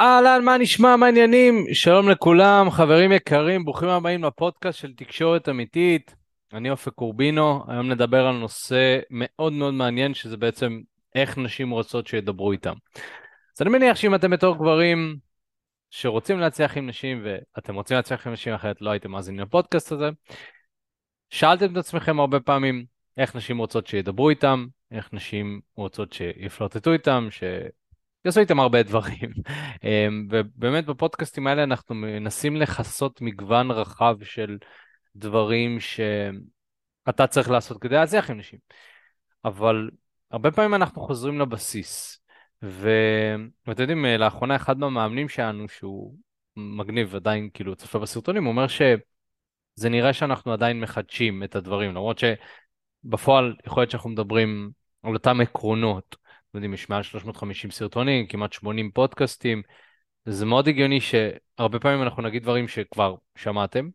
[0.00, 1.64] אהלן, מה נשמע, מה העניינים?
[1.72, 6.14] שלום לכולם, חברים יקרים, ברוכים הבאים לפודקאסט של תקשורת אמיתית.
[6.52, 10.80] אני אופק קורבינו, היום נדבר על נושא מאוד מאוד מעניין, שזה בעצם
[11.14, 12.72] איך נשים רוצות שידברו איתם.
[13.56, 15.16] אז אני מניח שאם אתם בתור גברים
[15.90, 20.10] שרוצים להצליח עם נשים, ואתם רוצים להצליח עם נשים אחרת לא הייתם מאזינים לפודקאסט הזה,
[21.30, 22.84] שאלתם את עצמכם הרבה פעמים
[23.16, 27.42] איך נשים רוצות שידברו איתם, איך נשים רוצות שיפלוטטו איתם, ש...
[28.28, 29.30] יעשו איתם הרבה דברים.
[29.84, 34.58] אמ, ובאמת בפודקאסטים האלה אנחנו מנסים לכסות מגוון רחב של
[35.16, 38.58] דברים שאתה צריך לעשות כדי להצליח עם נשים.
[39.44, 39.90] אבל
[40.30, 42.20] הרבה פעמים אנחנו חוזרים לבסיס.
[42.62, 46.14] ואתם יודעים, לאחרונה אחד מהמאמנים שלנו, שהוא
[46.56, 52.18] מגניב עדיין, כאילו, צופה בסרטונים, הוא אומר שזה נראה שאנחנו עדיין מחדשים את הדברים, למרות
[52.18, 54.70] שבפועל יכול להיות שאנחנו מדברים
[55.02, 56.16] על אותם עקרונות.
[56.54, 59.62] לא יודעים, יש מעל 350 סרטונים, כמעט 80 פודקאסטים.
[60.24, 63.88] זה מאוד הגיוני שהרבה פעמים אנחנו נגיד דברים שכבר שמעתם,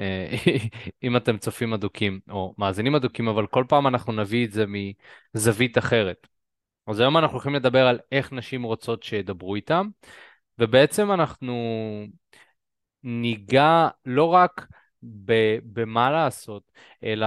[0.00, 0.30] אה,
[1.02, 4.64] אם אתם צופים אדוקים או מאזינים אדוקים, אבל כל פעם אנחנו נביא את זה
[5.34, 6.26] מזווית אחרת.
[6.86, 9.88] אז היום אנחנו הולכים לדבר על איך נשים רוצות שידברו איתם,
[10.58, 11.54] ובעצם אנחנו
[13.02, 14.66] ניגע לא רק
[15.72, 16.62] במה לעשות,
[17.04, 17.26] אלא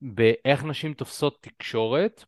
[0.00, 2.24] באיך נשים תופסות תקשורת,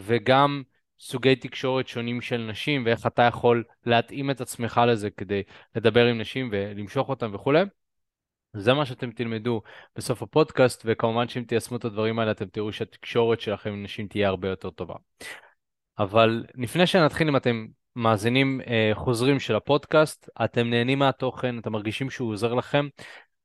[0.00, 0.62] וגם
[1.00, 5.42] סוגי תקשורת שונים של נשים, ואיך אתה יכול להתאים את עצמך לזה כדי
[5.76, 7.62] לדבר עם נשים ולמשוך אותם וכולי.
[8.52, 9.62] זה מה שאתם תלמדו
[9.96, 14.28] בסוף הפודקאסט, וכמובן שאם תיישמו את הדברים האלה, אתם תראו שהתקשורת שלכם עם נשים תהיה
[14.28, 14.94] הרבה יותר טובה.
[15.98, 22.10] אבל לפני שנתחיל, אם אתם מאזינים אה, חוזרים של הפודקאסט, אתם נהנים מהתוכן, אתם מרגישים
[22.10, 22.88] שהוא עוזר לכם,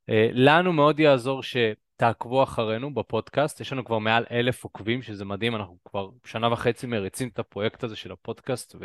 [0.10, 1.58] אה, לנו מאוד יעזור ש...
[2.04, 6.88] תעקבו אחרינו בפודקאסט, יש לנו כבר מעל אלף עוקבים, שזה מדהים, אנחנו כבר שנה וחצי
[6.88, 8.76] מריצים את הפרויקט הזה של הפודקאסט,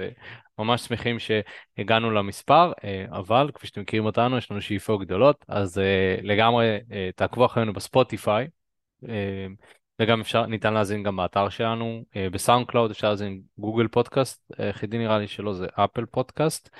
[0.58, 5.78] וממש שמחים שהגענו למספר, אה, אבל כפי שאתם מכירים אותנו, יש לנו שאיפות גדולות, אז
[5.78, 8.48] אה, לגמרי אה, תעקבו אחרינו ב Spotify,
[10.00, 15.18] וגם אפשר, ניתן להאזין גם באתר שלנו, ב SoundCloud אפשר להאזין Google Podcast, היחידי נראה
[15.18, 16.70] לי שלא זה Apple Podcast,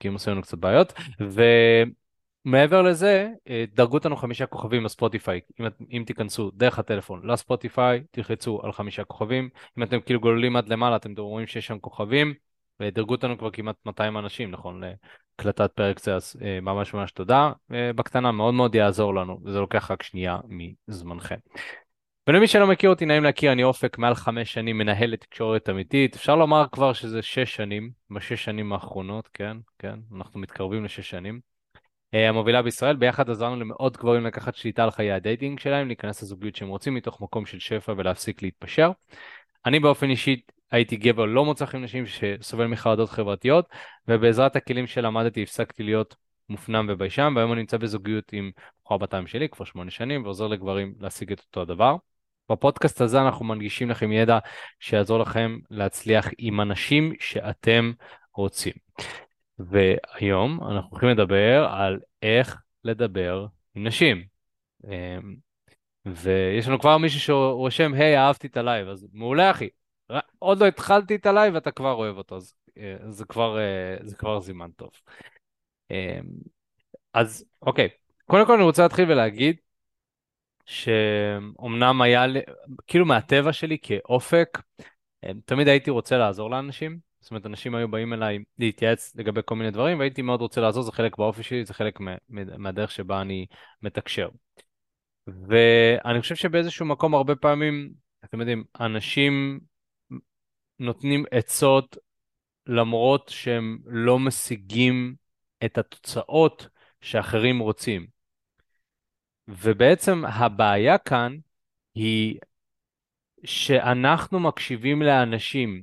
[0.00, 1.42] כי הם עושים לנו קצת בעיות, ו...
[2.46, 5.40] מעבר לזה, אה, דרגו אותנו חמישה כוכבים לספוטיפיי.
[5.60, 9.48] אם, אם תיכנסו דרך הטלפון לספוטיפיי, תלחצו על חמישה כוכבים.
[9.78, 12.34] אם אתם כאילו גוללים עד למעלה, אתם רואים שיש שם כוכבים,
[12.80, 14.82] ודרגו אותנו כבר כמעט 200 אנשים, נכון,
[15.38, 17.52] להקלטת פרק זה, אז אה, ממש ממש תודה.
[17.72, 20.38] אה, בקטנה, מאוד מאוד יעזור לנו, וזה לוקח רק שנייה
[20.88, 21.38] מזמנכם.
[22.28, 26.14] ולמי שלא מכיר אותי, נעים להכיר, אני אופק, מעל חמש שנים מנהל לתקשורת אמיתית.
[26.14, 31.55] אפשר לומר כבר שזה שש שנים, בשש שנים האחרונות, כן, כן, אנחנו מתקרבים לשש שנים.
[32.16, 36.56] אה, המובילה בישראל, ביחד עזרנו למאות גברים לקחת שליטה על חיי הדייטינג שלהם, להיכנס לזוגיות
[36.56, 38.90] שהם רוצים מתוך מקום של שפע ולהפסיק להתפשר.
[39.66, 40.40] אני באופן אישי
[40.70, 43.68] הייתי גבר לא מוצלח עם נשים שסובל מחרדות חברתיות,
[44.08, 46.16] ובעזרת הכלים שלמדתי הפסקתי להיות
[46.48, 48.50] מופנם וביישן, והיום אני נמצא בזוגיות עם
[48.84, 51.96] בחורה בת שלי כבר שמונה שנים, ועוזר לגברים להשיג את אותו הדבר.
[52.52, 54.38] בפודקאסט הזה אנחנו מנגישים לכם ידע
[54.80, 57.92] שיעזור לכם להצליח עם הנשים שאתם
[58.34, 58.72] רוצים.
[59.58, 64.24] והיום אנחנו הולכים לדבר על איך לדבר עם נשים.
[64.84, 65.36] אמ,
[66.06, 69.68] ויש לנו כבר מישהו שרושם, היי, אהבתי את הלייב, אז מעולה אחי.
[70.38, 74.16] עוד לא התחלתי את הלייב ואתה כבר אוהב אותו, אז אה, זה כבר, אה, זה
[74.16, 74.90] כבר סימן טוב.
[75.90, 75.96] אמ,
[77.14, 77.88] אז אוקיי,
[78.24, 79.56] קודם כל אני רוצה להתחיל ולהגיד
[80.66, 82.24] שאומנם היה,
[82.86, 84.58] כאילו מהטבע שלי כאופק,
[85.24, 89.54] אמ, תמיד הייתי רוצה לעזור לאנשים, זאת אומרת, אנשים היו באים אליי להתייעץ לגבי כל
[89.54, 91.98] מיני דברים, והייתי מאוד רוצה לעזור, זה חלק באופי שלי, זה חלק
[92.58, 93.46] מהדרך שבה אני
[93.82, 94.28] מתקשר.
[95.26, 97.92] ואני חושב שבאיזשהו מקום הרבה פעמים,
[98.24, 99.60] אתם יודעים, אנשים
[100.78, 101.96] נותנים עצות
[102.66, 105.14] למרות שהם לא משיגים
[105.64, 106.68] את התוצאות
[107.00, 108.06] שאחרים רוצים.
[109.48, 111.36] ובעצם הבעיה כאן
[111.94, 112.38] היא
[113.44, 115.82] שאנחנו מקשיבים לאנשים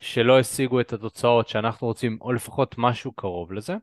[0.00, 3.76] שלא השיגו את התוצאות שאנחנו רוצים, או לפחות משהו קרוב לזה,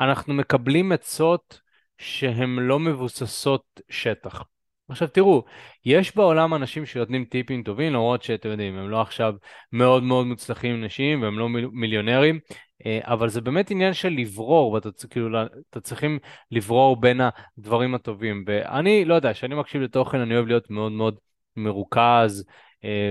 [0.00, 1.60] אנחנו מקבלים עצות
[1.98, 4.42] שהן לא מבוססות שטח.
[4.88, 5.44] עכשיו תראו,
[5.84, 9.34] יש בעולם אנשים שנותנים טיפים טובים, למרות שאתם יודעים, הם לא עכשיו
[9.72, 12.38] מאוד מאוד מוצלחים נשים והם לא מיליונרים,
[12.86, 15.38] אה, אבל זה באמת עניין של לברור, ואתה כאילו,
[15.82, 16.18] צריכים
[16.50, 17.20] לברור בין
[17.58, 18.44] הדברים הטובים.
[18.46, 21.18] ואני, לא יודע, כשאני מקשיב לתוכן אני אוהב להיות מאוד מאוד
[21.56, 22.44] מרוכז,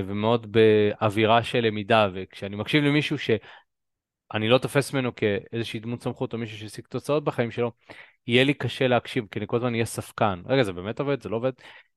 [0.08, 6.38] ומאוד באווירה של למידה, וכשאני מקשיב למישהו שאני לא תופס ממנו כאיזושהי דמות סמכות או
[6.38, 7.72] מישהו שהשיג תוצאות בחיים שלו,
[8.28, 10.42] יהיה לי קשה להקשיב, כי אני כל הזמן אהיה ספקן.
[10.46, 11.24] רגע, זה באמת עובד?
[11.24, 11.52] זה לא עובד?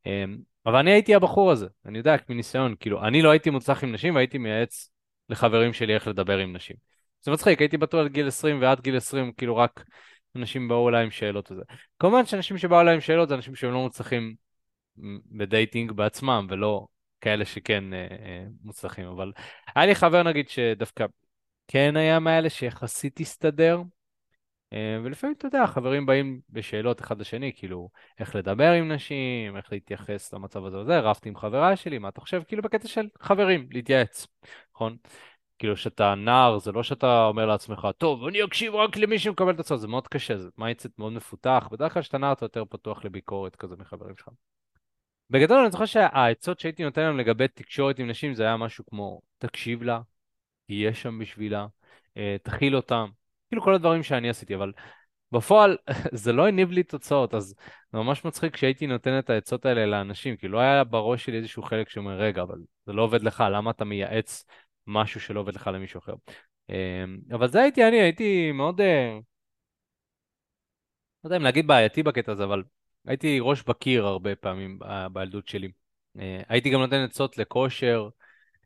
[0.06, 0.24] אה,
[0.66, 4.14] אבל אני הייתי הבחור הזה, אני יודע, מניסיון, כאילו, אני לא הייתי מוצלח עם נשים
[4.14, 4.90] והייתי מייעץ
[5.28, 6.76] לחברים שלי איך לדבר עם נשים.
[7.22, 9.84] זה מצחיק, הייתי בטוח עד גיל 20 ועד גיל 20, כאילו רק
[10.36, 11.62] אנשים באו אליי עם שאלות וזה.
[11.98, 14.34] כמובן שאנשים שבאו אליי עם שאלות זה אנשים שהם לא מוצלחים
[15.26, 16.86] בדייטינג בעצמם, ולא
[17.20, 19.32] כאלה שכן אה, אה, מוצלחים, אבל
[19.74, 21.06] היה לי חבר נגיד שדווקא
[21.68, 23.82] כן היה מאלה שיחסית הסתדר,
[24.72, 29.72] אה, ולפעמים, אתה יודע, חברים באים בשאלות אחד לשני, כאילו, איך לדבר עם נשים, איך
[29.72, 32.42] להתייחס למצב הזה וזה, רבתי עם חברה שלי, מה אתה חושב?
[32.48, 34.26] כאילו, בקטע של חברים, להתייעץ,
[34.74, 34.96] נכון?
[35.58, 39.60] כאילו, כשאתה נער, זה לא שאתה אומר לעצמך, טוב, אני אקשיב רק למי שמקבל את
[39.60, 43.04] התוצאות, זה מאוד קשה, זה mindset מאוד מפותח, בדרך כלל כשאתה נער אתה יותר פתוח
[43.04, 44.28] לביקורת כזה מחברים שלך.
[45.30, 49.20] בגדול, אני זוכר שהעצות שהייתי נותן להם לגבי תקשורת עם נשים, זה היה משהו כמו,
[49.38, 50.00] תקשיב לה,
[50.66, 51.66] תהיה שם בשבילה,
[52.16, 53.08] אה, תכיל אותם,
[53.48, 54.72] כאילו כל הדברים שאני עשיתי, אבל
[55.32, 55.76] בפועל
[56.12, 57.54] זה לא הניב לי תוצאות, אז
[57.92, 61.62] זה ממש מצחיק שהייתי נותן את העצות האלה לאנשים, כי לא היה בראש שלי איזשהו
[61.62, 64.44] חלק שאומר, רגע, אבל זה לא עובד לך, למה אתה מייעץ
[64.86, 66.14] משהו שלא עובד לך למישהו אחר?
[66.70, 69.18] אמ, אבל זה הייתי אני, הייתי מאוד, אה,
[71.24, 72.62] לא יודע אם להגיד בעייתי בקטע הזה, אבל
[73.06, 74.78] הייתי ראש בקיר הרבה פעמים
[75.12, 75.68] בילדות שלי.
[76.18, 78.08] אה, הייתי גם נותן עצות לכושר,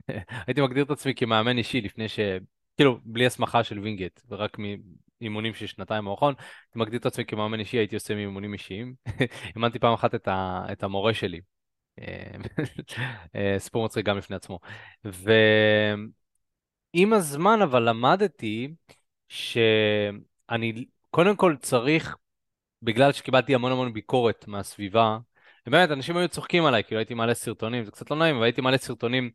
[0.46, 2.20] הייתי מגדיר את עצמי כמאמן אישי לפני ש...
[2.76, 4.56] כאילו, בלי הסמכה של וינגייט, ורק
[5.20, 8.94] מאימונים של שנתיים מאוחרון, הייתי מגדיר את עצמי כמאמן אישי, הייתי עושה מאימונים אישיים.
[9.56, 11.40] אימנתי פעם אחת את, ה, את המורה שלי.
[12.00, 12.32] אה,
[13.58, 14.58] סיפור מצחיק גם לפני עצמו.
[15.04, 16.12] ועם
[17.12, 18.74] הזמן אבל למדתי
[19.28, 22.16] שאני קודם כל צריך,
[22.82, 25.18] בגלל שקיבלתי המון המון ביקורת מהסביבה,
[25.66, 28.60] ובאמת, אנשים היו צוחקים עליי, כאילו הייתי מעלה סרטונים, זה קצת לא נעים, אבל הייתי
[28.60, 29.30] מעלה סרטונים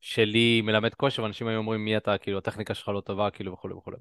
[0.00, 3.74] שלי מלמד כושר, ואנשים היו אומרים מי אתה, כאילו הטכניקה שלך לא טובה, כאילו וכולי
[3.74, 3.96] וכולי.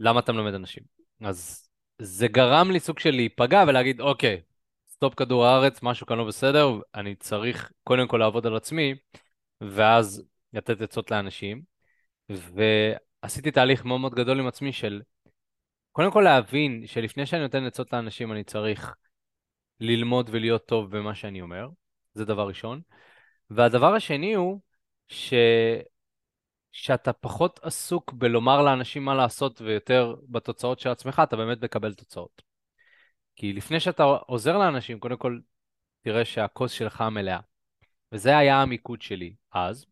[0.00, 0.82] למה אתה מלמד אנשים?
[1.20, 1.68] אז
[1.98, 4.40] זה גרם לי סוג של להיפגע ולהגיד, אוקיי,
[4.88, 8.94] סטופ כדור הארץ, משהו כאן לא בסדר, אני צריך קודם כל לעבוד על עצמי,
[9.60, 11.62] ואז לתת עצות לאנשים.
[12.28, 15.00] ועשיתי תהליך מאוד מאוד גדול עם עצמי של
[15.98, 18.94] קודם כל להבין שלפני שאני נותן עצות לאנשים אני צריך
[19.80, 21.68] ללמוד ולהיות טוב במה שאני אומר,
[22.14, 22.80] זה דבר ראשון.
[23.50, 24.60] והדבר השני הוא
[25.08, 25.34] ש...
[26.72, 32.42] שאתה פחות עסוק בלומר לאנשים מה לעשות ויותר בתוצאות של עצמך, אתה באמת מקבל תוצאות.
[33.36, 35.38] כי לפני שאתה עוזר לאנשים, קודם כל
[36.00, 37.40] תראה שהכוס שלך מלאה.
[38.12, 39.86] וזה היה המיקוד שלי אז,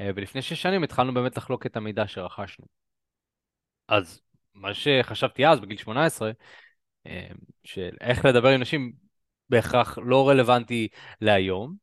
[0.00, 2.66] אה, ולפני שש שנים התחלנו באמת לחלוק את המידע שרכשנו.
[3.88, 4.27] אז
[4.60, 6.30] מה שחשבתי אז, בגיל 18,
[7.06, 7.28] אה,
[7.64, 8.92] של איך לדבר עם נשים
[9.48, 10.88] בהכרח לא רלוונטי
[11.20, 11.74] להיום,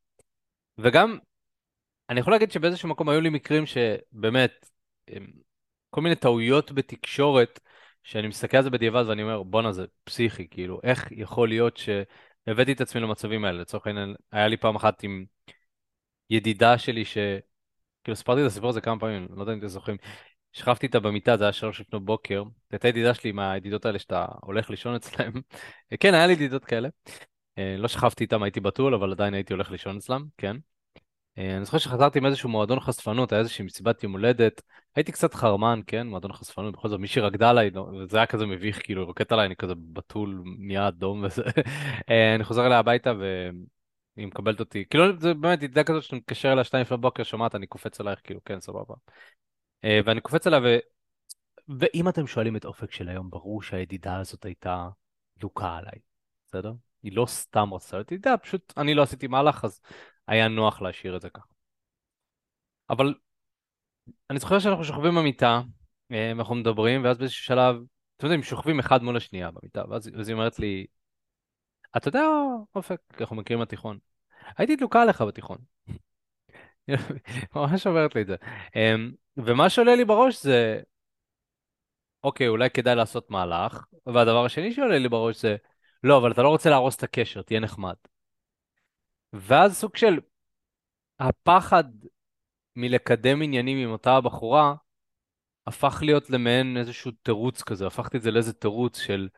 [0.77, 1.17] וגם
[2.09, 4.69] אני יכול להגיד שבאיזשהו מקום היו לי מקרים שבאמת,
[5.89, 7.59] כל מיני טעויות בתקשורת,
[8.03, 12.71] שאני מסתכל על זה בדיעבד ואני אומר, בואנה זה פסיכי, כאילו, איך יכול להיות שהבאתי
[12.71, 13.61] את עצמי למצבים האלה?
[13.61, 15.25] לצורך העניין, היה לי פעם אחת עם
[16.29, 17.17] ידידה שלי ש...
[18.03, 19.97] כאילו, סיפרתי את הסיפור הזה כמה פעמים, לא יודע אם אתם זוכרים.
[20.55, 24.69] שכבתי איתה במיטה, זה היה שלוש לפנות בוקר, הייתה ידידה שלי מהידידות האלה שאתה הולך
[24.69, 25.31] לישון אצלם.
[25.99, 26.89] כן, היה לי ידידות כאלה.
[27.57, 30.57] אה, לא שכבתי איתם, הייתי בתול, אבל עדיין הייתי הולך לישון אצלם, כן.
[31.37, 34.61] אה, אני זוכר שחזרתי מאיזשהו מועדון חשפנות, היה איזושהי מסיבת יום הולדת,
[34.95, 37.71] הייתי קצת חרמן, כן, מועדון חשפנות, בכל זאת מישהי רקדה עליי,
[38.01, 41.43] וזה היה כזה מביך, כאילו, היא רוקדת עליי, אני כזה בתול, נהיה אדום וזה.
[42.09, 46.53] אה, אני חוזר אליה הביתה והיא מקבלת אותי, כאילו, זה באמת ידידה כזאת שאתה מתקשר
[46.53, 48.95] אליה שתיים לפני בוקר, שומעת, אני קופץ עלייך, כאילו, כן, סבבה.
[49.85, 50.77] אה, ואני קופץ עליה, ו...
[51.79, 54.89] ואם אתם שואלים את אופק של היום, ברור שהידידה הזאת הייתה
[55.37, 55.99] דוקה עליי,
[56.47, 56.73] בסדר?
[57.03, 59.81] היא לא סתם רצתה להיות ידידה, פשוט אני לא עשיתי מהלך, אז
[60.27, 61.45] היה נוח להשאיר את זה ככה.
[62.89, 63.13] אבל
[64.29, 65.61] אני זוכר שאנחנו שוכבים במיטה,
[66.11, 67.75] אה, ואנחנו מדברים, ואז באיזשהו שלב,
[68.17, 70.85] אתם יודעים, שוכבים אחד מול השנייה במיטה, ואז, ואז היא אומרת לי,
[71.97, 72.25] אתה יודע,
[72.75, 73.99] אופק, אנחנו מכירים בתיכון.
[74.57, 75.57] הייתי דלוקה עליך בתיכון.
[77.55, 78.35] ממש אומרת לי את זה.
[79.37, 80.81] ומה שעולה לי בראש זה,
[82.23, 85.55] אוקיי, אולי כדאי לעשות מהלך, והדבר השני שעולה לי בראש זה,
[86.03, 87.95] לא, אבל אתה לא רוצה להרוס את הקשר, תהיה נחמד.
[89.33, 90.19] ואז סוג של
[91.19, 91.83] הפחד
[92.75, 94.75] מלקדם עניינים עם אותה הבחורה,
[95.67, 99.29] הפך להיות למעין איזשהו תירוץ כזה, הפכתי את זה לאיזה תירוץ של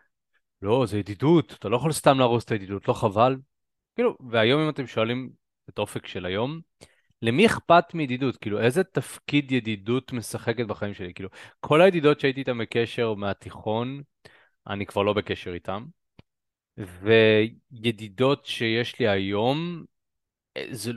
[0.61, 3.35] לא, זה ידידות, אתה לא יכול סתם להרוס את הידידות, לא חבל?
[3.95, 5.29] כאילו, והיום אם אתם שואלים
[5.69, 6.61] את אופק של היום,
[7.21, 8.37] למי אכפת מידידות?
[8.37, 11.13] כאילו, איזה תפקיד ידידות משחקת בחיים שלי?
[11.13, 14.01] כאילו, כל הידידות שהייתי איתן בקשר מהתיכון,
[14.67, 15.83] אני כבר לא בקשר איתן.
[16.77, 19.85] וידידות שיש לי היום,
[20.57, 20.91] אה, זה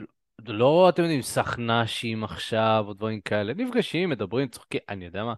[0.47, 5.33] לא, אתם יודעים, סכנ"שים עכשיו או דברים כאלה, נפגשים, מדברים, צוחקים, אני יודע מה,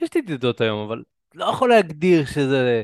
[0.00, 1.02] יש לי ידידות היום, אבל
[1.34, 2.82] לא יכול להגדיר שזה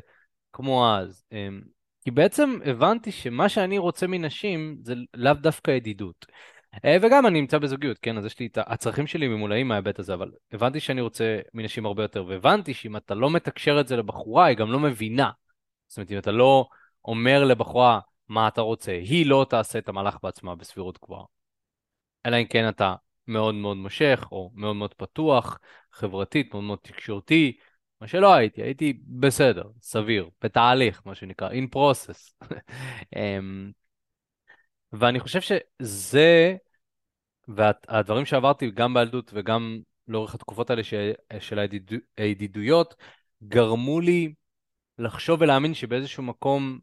[0.52, 1.24] כמו אז.
[1.32, 1.62] אמ,
[2.04, 6.26] כי בעצם הבנתי שמה שאני רוצה מנשים זה לאו דווקא ידידות.
[6.84, 8.18] אה, וגם אני נמצא בזוגיות, כן?
[8.18, 12.02] אז יש לי את הצרכים שלי ממולאים מההיבט הזה, אבל הבנתי שאני רוצה מנשים הרבה
[12.02, 15.30] יותר, והבנתי שאם אתה לא מתקשר את זה לבחורה, היא גם לא מבינה.
[15.88, 16.68] זאת אומרת, אם אתה לא
[17.04, 21.24] אומר לבחורה מה אתה רוצה, היא לא תעשה את המהלך בעצמה בסבירות גבוהה.
[22.26, 22.94] אלא אם כן אתה
[23.26, 25.58] מאוד מאוד מושך, או מאוד מאוד פתוח,
[25.92, 27.56] חברתית, מאוד מאוד תקשורתי,
[28.00, 32.46] מה שלא הייתי, הייתי בסדר, סביר, בתהליך, מה שנקרא, in process.
[35.00, 36.56] ואני חושב שזה,
[37.48, 40.82] והדברים שעברתי גם בילדות וגם לאורך התקופות האלה
[41.40, 41.58] של
[42.16, 42.94] הידידויות,
[43.42, 44.34] גרמו לי
[44.98, 46.78] לחשוב ולהאמין שבאיזשהו מקום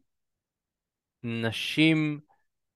[1.23, 2.19] נשים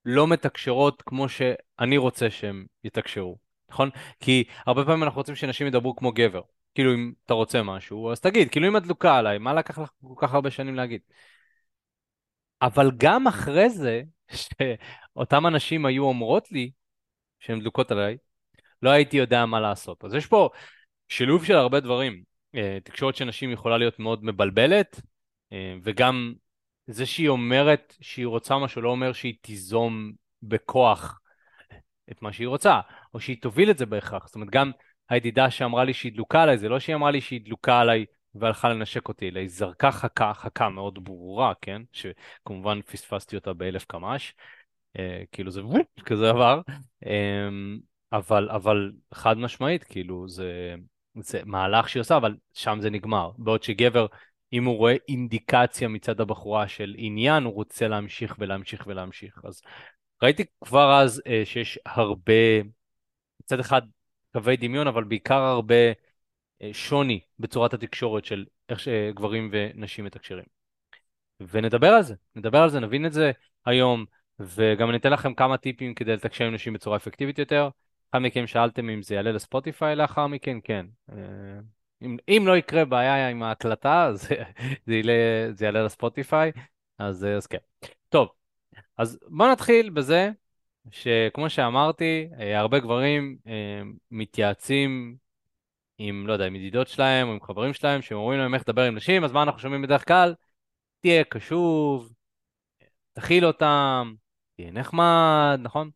[0.06, 3.38] לא מתקשרות כמו שאני רוצה שהן יתקשרו,
[3.70, 3.90] נכון?
[4.20, 6.42] כי הרבה פעמים אנחנו רוצים שנשים ידברו כמו גבר.
[6.76, 9.90] כאילו, אם אתה רוצה משהו, אז תגיד, כאילו אם את דלוקה עליי, מה לקח לך
[10.02, 11.02] כל כך הרבה שנים להגיד?
[12.62, 14.02] אבל גם אחרי זה,
[15.16, 16.72] שאותם אנשים היו אומרות לי
[17.40, 18.18] שהן דלוקות עליי,
[18.82, 20.06] לא הייתי יודע מה לעשות.
[20.06, 20.50] אז יש פה
[21.10, 22.24] שילוב של הרבה דברים.
[22.56, 25.02] אה, תקשורת של נשים יכולה להיות מאוד מבלבלת,
[25.54, 26.34] אה, וגם
[26.88, 30.12] זה שהיא אומרת שהיא רוצה משהו לא אומר שהיא תיזום
[30.44, 31.20] בכוח
[32.12, 32.80] את מה שהיא רוצה,
[33.14, 34.26] או שהיא תוביל את זה בהכרח.
[34.26, 34.72] זאת אומרת, גם
[35.10, 38.06] הידידה שאמרה לי שהיא דלוקה עליי, זה לא שהיא אמרה לי שהיא דלוקה עליי
[38.36, 41.82] והלכה לנשק אותי, אלא היא זרקה חכה, חכה מאוד ברורה, כן?
[41.92, 44.34] שכמובן פספסתי אותה באלף קמ"ש,
[45.32, 45.62] כאילו זה
[46.06, 46.62] כזה עבר,
[47.06, 47.50] אה,
[48.12, 50.76] אבל, אבל חד משמעית, כאילו זה,
[51.16, 53.32] זה מהלך שהיא עושה, אבל שם זה נגמר.
[53.38, 54.06] בעוד שגבר,
[54.54, 59.40] אם הוא רואה אינדיקציה מצד הבחורה של עניין, הוא רוצה להמשיך ולהמשיך ולהמשיך.
[59.44, 59.62] אז
[60.24, 62.34] ראיתי כבר אז אה, שיש הרבה,
[63.44, 63.82] מצד אחד
[64.34, 65.76] קווי דמיון, אבל בעיקר הרבה
[66.62, 70.46] אה, שוני בצורת התקשורת של איך שגברים ונשים מתקשרים.
[71.40, 73.32] ונדבר על זה, נדבר על זה, נבין את זה
[73.66, 74.06] היום,
[74.40, 77.70] וגם אני אתן לכם כמה טיפים כדי לתקשר עם נשים בצורה אפקטיבית יותר.
[78.12, 80.86] אחד מכם שאלתם אם זה יעלה לספוטיפיי לאחר מכן, כן.
[81.12, 81.16] אה,
[82.02, 84.30] אם, אם לא יקרה בעיה עם ההקלטה, אז
[84.86, 85.14] זה, יעלה,
[85.54, 86.52] זה יעלה לספוטיפיי,
[86.98, 87.58] אז, אז כן.
[88.10, 88.30] טוב,
[88.98, 90.32] אז בואו נתחיל בזה
[90.92, 95.16] שכמו שאמרתי, אה, הרבה גברים אה, מתייעצים
[95.98, 98.84] עם, לא יודע, עם ידידות שלהם או עם חברים שלהם, שהם אומרים להם איך לדבר
[98.84, 100.34] עם נשים, אז מה אנחנו שומעים בדרך כלל?
[101.02, 102.14] תהיה קשוב,
[103.14, 104.14] תכיל אותם,
[104.56, 105.90] תהיה נחמד, נכון?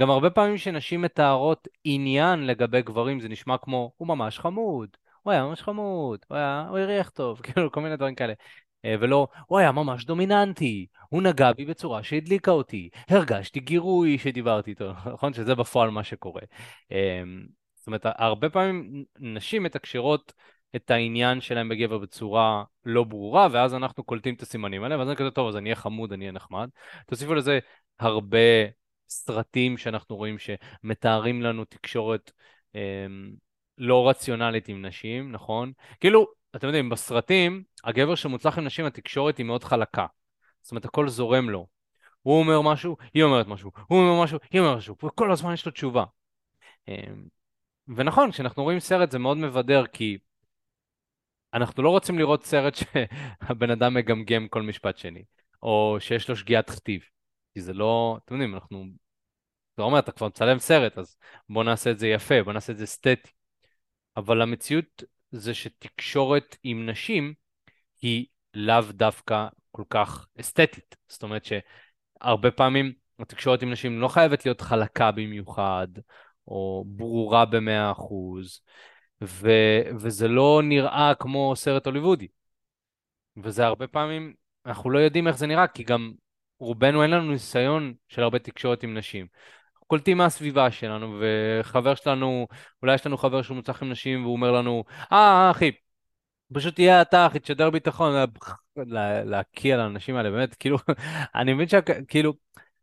[0.00, 4.88] גם הרבה פעמים שנשים מתארות עניין לגבי גברים, זה נשמע כמו, הוא ממש חמוד,
[5.22, 8.32] הוא היה ממש חמוד, הוא, היה, הוא הריח טוב, כאילו כל מיני דברים כאלה.
[8.84, 14.70] אה, ולא, הוא היה ממש דומיננטי, הוא נגע בי בצורה שהדליקה אותי, הרגשתי גירוי שדיברתי
[14.70, 15.32] איתו, נכון?
[15.32, 16.42] שזה בפועל מה שקורה.
[16.92, 17.22] אה,
[17.74, 20.32] זאת אומרת, הרבה פעמים נשים מתקשרות
[20.76, 25.16] את העניין שלהם בגבר בצורה לא ברורה, ואז אנחנו קולטים את הסימנים האלה, ואז אני
[25.16, 26.68] כזה, טוב, אז אני אהיה חמוד, אני אהיה נחמד.
[27.06, 27.58] תוסיפו לזה
[28.00, 28.38] הרבה
[29.08, 32.32] סרטים שאנחנו רואים שמתארים לנו תקשורת
[32.76, 33.06] אה,
[33.78, 35.72] לא רציונלית עם נשים, נכון?
[36.00, 36.26] כאילו,
[36.56, 40.06] אתם יודעים, בסרטים, הגבר שמוצלח עם נשים, התקשורת היא מאוד חלקה.
[40.62, 41.66] זאת אומרת, הכל זורם לו.
[42.22, 45.66] הוא אומר משהו, היא אומרת משהו, הוא אומר משהו, היא אומרת משהו, וכל הזמן יש
[45.66, 46.04] לו תשובה.
[46.88, 47.24] אמ,
[47.88, 50.18] ונכון, כשאנחנו רואים סרט זה מאוד מבדר, כי
[51.54, 55.24] אנחנו לא רוצים לראות סרט שהבן אדם מגמגם כל משפט שני,
[55.62, 57.02] או שיש לו שגיאת כתיב.
[57.54, 58.84] כי זה לא, אתם יודעים, אנחנו...
[59.74, 61.16] אתה אומר, אתה כבר מצלם סרט, אז
[61.48, 63.30] בוא נעשה את זה יפה, בוא נעשה את זה אסתטי.
[64.16, 67.34] אבל המציאות זה שתקשורת עם נשים
[68.02, 70.96] היא לאו דווקא כל כך אסתטית.
[71.08, 75.88] זאת אומרת שהרבה פעמים התקשורת עם נשים לא חייבת להיות חלקה במיוחד,
[76.48, 78.60] או ברורה במאה אחוז,
[79.22, 82.28] ו- וזה לא נראה כמו סרט הוליוודי.
[83.36, 84.34] וזה הרבה פעמים,
[84.66, 86.12] אנחנו לא יודעים איך זה נראה, כי גם
[86.58, 89.26] רובנו אין לנו ניסיון של הרבה תקשורת עם נשים.
[89.86, 92.46] קולטים מהסביבה שלנו, וחבר שלנו,
[92.82, 95.70] אולי יש לנו חבר שהוא מוצלח עם נשים, והוא אומר לנו, אה, אחי,
[96.54, 98.14] פשוט תהיה אתה, אחי, תשדר ביטחון,
[99.24, 100.78] להקיא על האנשים האלה, באמת, כאילו,
[101.34, 102.32] אני מבין שכאילו,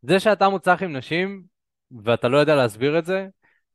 [0.01, 1.43] זה שאתה מוצלח עם נשים,
[2.03, 3.27] ואתה לא יודע להסביר את זה,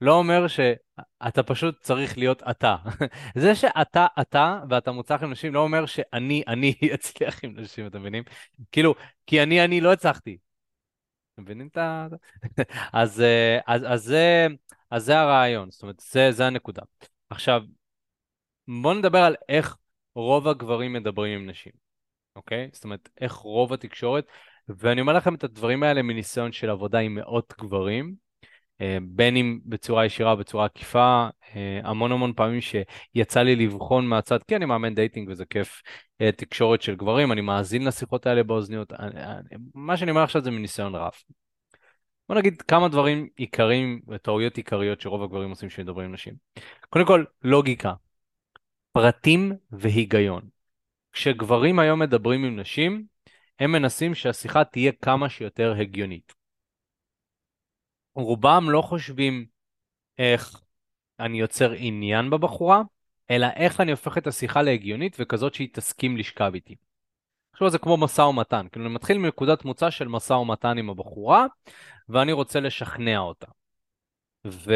[0.04, 2.76] לא אומר שאתה פשוט צריך להיות אתה.
[3.42, 8.00] זה שאתה אתה ואתה מוצלח עם נשים לא אומר שאני, אני אצליח עם נשים, אתם
[8.00, 8.23] מבינים?
[8.73, 8.94] כאילו,
[9.26, 10.38] כי אני, אני לא הצלחתי.
[11.38, 12.06] מבינים את ה...
[12.92, 14.46] אז, אה, אז, אז, זה,
[14.90, 16.82] אז זה הרעיון, זאת אומרת, זה, זה הנקודה.
[17.30, 17.62] עכשיו,
[18.82, 19.76] בואו נדבר על איך
[20.14, 21.73] רוב הגברים מדברים עם נשים,
[22.37, 22.68] אוקיי?
[22.73, 24.26] זאת אומרת, איך רוב התקשורת,
[24.68, 28.23] ואני אומר לכם את הדברים האלה מניסיון של עבודה עם מאות גברים,
[29.02, 34.38] בין אם בצורה ישירה או בצורה עקיפה, אה, המון המון פעמים שיצא לי לבחון מהצד,
[34.48, 35.82] כי אני מאמן dating וזה כיף,
[36.20, 38.92] אה, תקשורת של גברים, אני מאזין לשיחות האלה באוזניות,
[39.74, 41.12] מה שאני אומר עכשיו זה מניסיון רב.
[42.28, 46.34] בוא נגיד כמה דברים עיקריים וטעויות עיקריות שרוב הגברים עושים כשמדברים עם נשים.
[46.90, 47.92] קודם כל, לוגיקה,
[48.92, 50.42] פרטים והיגיון.
[51.12, 53.04] כשגברים היום מדברים עם נשים,
[53.58, 56.43] הם מנסים שהשיחה תהיה כמה שיותר הגיונית.
[58.14, 59.47] רובם לא חושבים
[60.18, 60.61] איך
[61.21, 62.83] אני יוצר עניין בבחורה,
[63.30, 66.75] אלא איך אני הופך את השיחה להגיונית וכזאת שהיא תסכים לשכב איתי.
[67.52, 71.47] עכשיו זה כמו משא ומתן, כאילו אני מתחיל מנקודת מוצא של משא ומתן עם הבחורה,
[72.09, 73.47] ואני רוצה לשכנע אותה.
[74.47, 74.75] ו...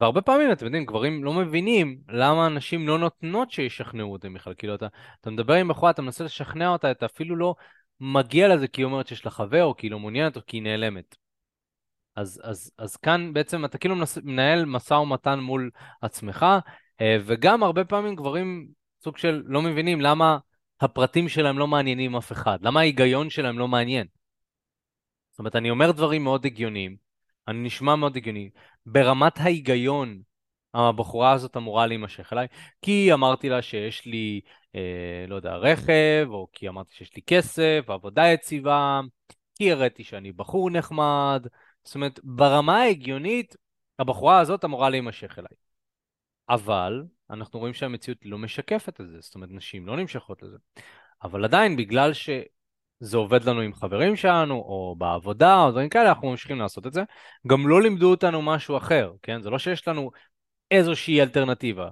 [0.00, 4.54] והרבה פעמים, אתם יודעים, גברים לא מבינים למה אנשים לא נותנות שישכנעו אותם בכלל.
[4.54, 4.86] כאילו, אתה,
[5.20, 7.54] אתה מדבר עם בחורה, אתה מנסה לשכנע אותה, אתה אפילו לא
[8.00, 10.56] מגיע לזה כי היא אומרת שיש לה חבר, או כי היא לא מעוניינת, או כי
[10.56, 11.16] היא נעלמת.
[12.16, 15.70] אז, אז, אז כאן בעצם אתה כאילו מנהל משא ומתן מול
[16.02, 16.46] עצמך,
[17.00, 18.68] אה, וגם הרבה פעמים גברים
[19.04, 20.38] סוג של לא מבינים למה
[20.80, 24.06] הפרטים שלהם לא מעניינים אף אחד, למה ההיגיון שלהם לא מעניין.
[25.30, 26.96] זאת אומרת, אני אומר דברים מאוד הגיוניים,
[27.48, 28.50] אני נשמע מאוד הגיוני.
[28.86, 30.22] ברמת ההיגיון,
[30.74, 32.46] הבחורה הזאת אמורה להימשך אליי,
[32.82, 34.40] כי אמרתי לה שיש לי,
[34.74, 39.00] אה, לא יודע, רכב, או כי אמרתי שיש לי כסף, עבודה יציבה,
[39.54, 41.46] כי הראיתי שאני בחור נחמד.
[41.84, 43.56] זאת אומרת, ברמה ההגיונית,
[43.98, 45.56] הבחורה הזאת אמורה להימשך אליי.
[46.48, 50.56] אבל אנחנו רואים שהמציאות לא משקפת את זה, זאת אומרת, נשים לא נמשכות לזה.
[51.22, 56.30] אבל עדיין, בגלל שזה עובד לנו עם חברים שלנו, או בעבודה, או דברים כאלה, אנחנו
[56.30, 57.02] ממשיכים לעשות את זה.
[57.46, 59.42] גם לא לימדו אותנו משהו אחר, כן?
[59.42, 60.10] זה לא שיש לנו
[60.70, 61.90] איזושהי אלטרנטיבה.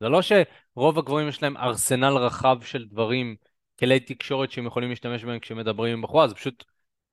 [0.00, 3.36] זה לא שרוב הגברים יש להם ארסנל רחב של דברים,
[3.78, 6.64] כלי תקשורת שהם יכולים להשתמש בהם כשמדברים עם בחורה, זה פשוט,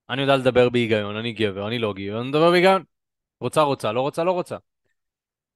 [0.09, 2.83] אני יודע לדבר בהיגיון, אני גבר, אני לוגי, אני מדבר בהיגיון.
[3.41, 4.57] רוצה רוצה, לא רוצה לא רוצה.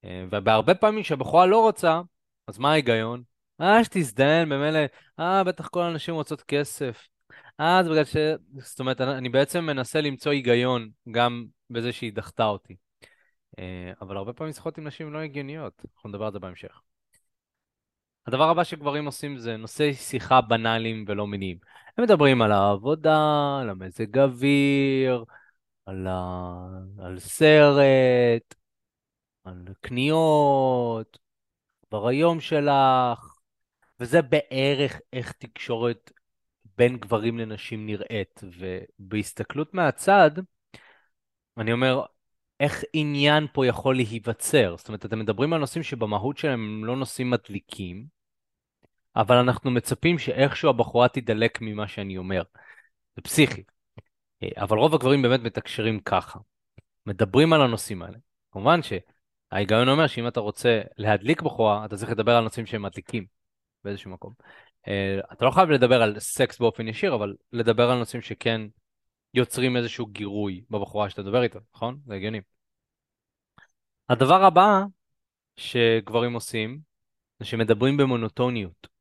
[0.05, 2.01] אה, ובהרבה פעמים כשהבחורה לא רוצה,
[2.47, 3.23] אז מה ההיגיון?
[3.61, 4.79] אה, שתזדיין, במילא,
[5.19, 7.07] אה, בטח כל הנשים רוצות כסף.
[7.59, 8.15] אה, זה בגלל ש...
[8.59, 12.75] זאת אומרת, אני בעצם מנסה למצוא היגיון גם בזה שהיא דחתה אותי.
[13.59, 16.81] אה, אבל הרבה פעמים שיחות עם נשים לא הגיוניות, אנחנו נדבר על זה בהמשך.
[18.27, 21.57] הדבר הבא שגברים עושים זה נושאי שיחה בנאליים ולא מיניים.
[21.97, 25.25] הם מדברים על העבודה, על המזג אוויר,
[25.85, 26.67] על, ה...
[26.99, 28.55] על סרט,
[29.43, 31.17] על קניות,
[31.89, 33.37] כבר היום שלך,
[33.99, 36.11] וזה בערך איך תקשורת
[36.77, 38.41] בין גברים לנשים נראית.
[38.59, 40.31] ובהסתכלות מהצד,
[41.57, 42.01] אני אומר,
[42.59, 44.75] איך עניין פה יכול להיווצר?
[44.77, 48.16] זאת אומרת, אתם מדברים על נושאים שבמהות שלהם הם לא נושאים מדליקים,
[49.17, 52.43] אבל אנחנו מצפים שאיכשהו הבחורה תידלק ממה שאני אומר.
[53.15, 53.63] זה פסיכי.
[54.57, 56.39] אבל רוב הגברים באמת מתקשרים ככה.
[57.05, 58.17] מדברים על הנושאים האלה.
[58.51, 63.25] כמובן שההיגיון אומר שאם אתה רוצה להדליק בחורה, אתה צריך לדבר על נושאים שהם מדליקים
[63.83, 64.33] באיזשהו מקום.
[64.87, 68.61] אה, אתה לא חייב לדבר על סקס באופן ישיר, אבל לדבר על נושאים שכן
[69.33, 71.99] יוצרים איזשהו גירוי בבחורה שאתה מדבר איתה, נכון?
[72.05, 72.41] זה הגיוני.
[74.09, 74.83] הדבר הבא
[75.55, 76.79] שגברים עושים,
[77.39, 78.96] זה שמדברים במונוטוניות.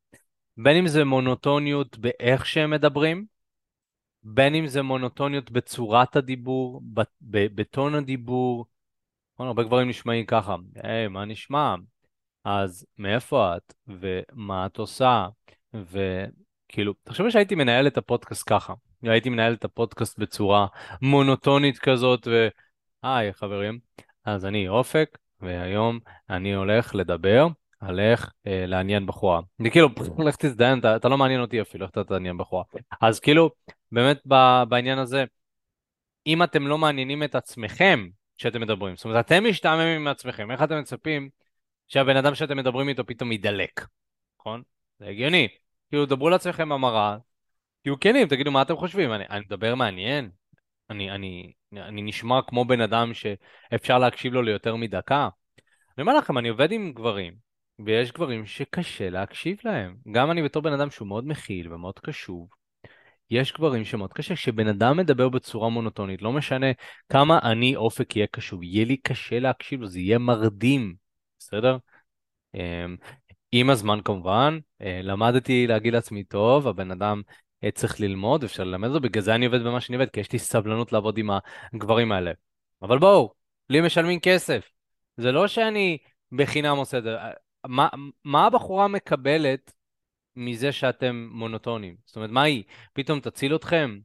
[0.57, 3.25] בין אם זה מונוטוניות באיך שהם מדברים,
[4.23, 6.81] בין אם זה מונוטוניות בצורת הדיבור,
[7.31, 8.65] בטון הדיבור.
[9.33, 11.75] נכון, הרבה גברים נשמעים ככה, היי, מה נשמע?
[12.43, 13.73] אז מאיפה את?
[13.87, 15.27] ומה את עושה?
[15.73, 18.73] וכאילו, תחשבי שהייתי מנהל את הפודקאסט ככה.
[19.03, 20.67] הייתי מנהל את הפודקאסט בצורה
[21.01, 22.47] מונוטונית כזאת, ו...
[23.03, 23.79] היי חברים,
[24.25, 27.47] אז אני אופק, והיום אני הולך לדבר
[27.79, 29.41] על איך אה, לעניין בחורה.
[29.59, 29.89] אני כאילו,
[30.27, 32.63] לך תזדיין, אתה, אתה לא מעניין אותי אפילו, איך אתה תעניין בחורה.
[33.01, 33.49] אז כאילו,
[33.91, 35.25] באמת ב, בעניין הזה,
[36.27, 40.63] אם אתם לא מעניינים את עצמכם כשאתם מדברים, זאת אומרת, אתם משתעממים עם עצמכם, איך
[40.63, 41.29] אתם מצפים
[41.87, 43.85] שהבן אדם שאתם מדברים איתו פתאום ידלק,
[44.39, 44.61] נכון?
[44.99, 45.47] זה הגיוני.
[45.89, 47.17] כאילו, דברו לעצמכם המרה,
[47.81, 50.29] תהיו כנים, תגידו מה אתם חושבים, אני, אני מדבר מעניין?
[50.89, 55.29] אני, אני, אני נשמע כמו בן אדם שאפשר להקשיב לו ליותר מדקה?
[55.97, 57.46] אני אומר לכם, אני עובד עם גברים,
[57.85, 59.95] ויש גברים שקשה להקשיב להם.
[60.11, 62.49] גם אני בתור בן אדם שהוא מאוד מכיל ומאוד קשוב,
[63.29, 64.35] יש גברים שמאוד קשה.
[64.35, 66.67] כשבן אדם מדבר בצורה מונוטונית, לא משנה
[67.09, 70.95] כמה אני אופק יהיה קשוב, יהיה לי קשה להקשיב לו, זה יהיה מרדים,
[71.39, 71.77] בסדר?
[72.55, 72.97] אמ,
[73.51, 77.21] עם הזמן כמובן, אה, למדתי להגיד לעצמי, טוב, הבן אדם
[77.63, 80.31] אה, צריך ללמוד, אפשר ללמד אותו, בגלל זה אני עובד במה שאני עובד, כי יש
[80.31, 81.29] לי סבלנות לעבוד עם
[81.73, 82.31] הגברים האלה.
[82.81, 83.33] אבל בואו,
[83.69, 84.69] לי משלמים כסף.
[85.17, 85.97] זה לא שאני
[86.31, 87.15] בחינם עושה את זה.
[87.65, 87.87] מה,
[88.23, 89.73] מה הבחורה מקבלת
[90.35, 91.95] מזה שאתם מונוטונים?
[92.05, 92.63] זאת אומרת, מה היא?
[92.93, 93.99] פתאום תציל אתכם?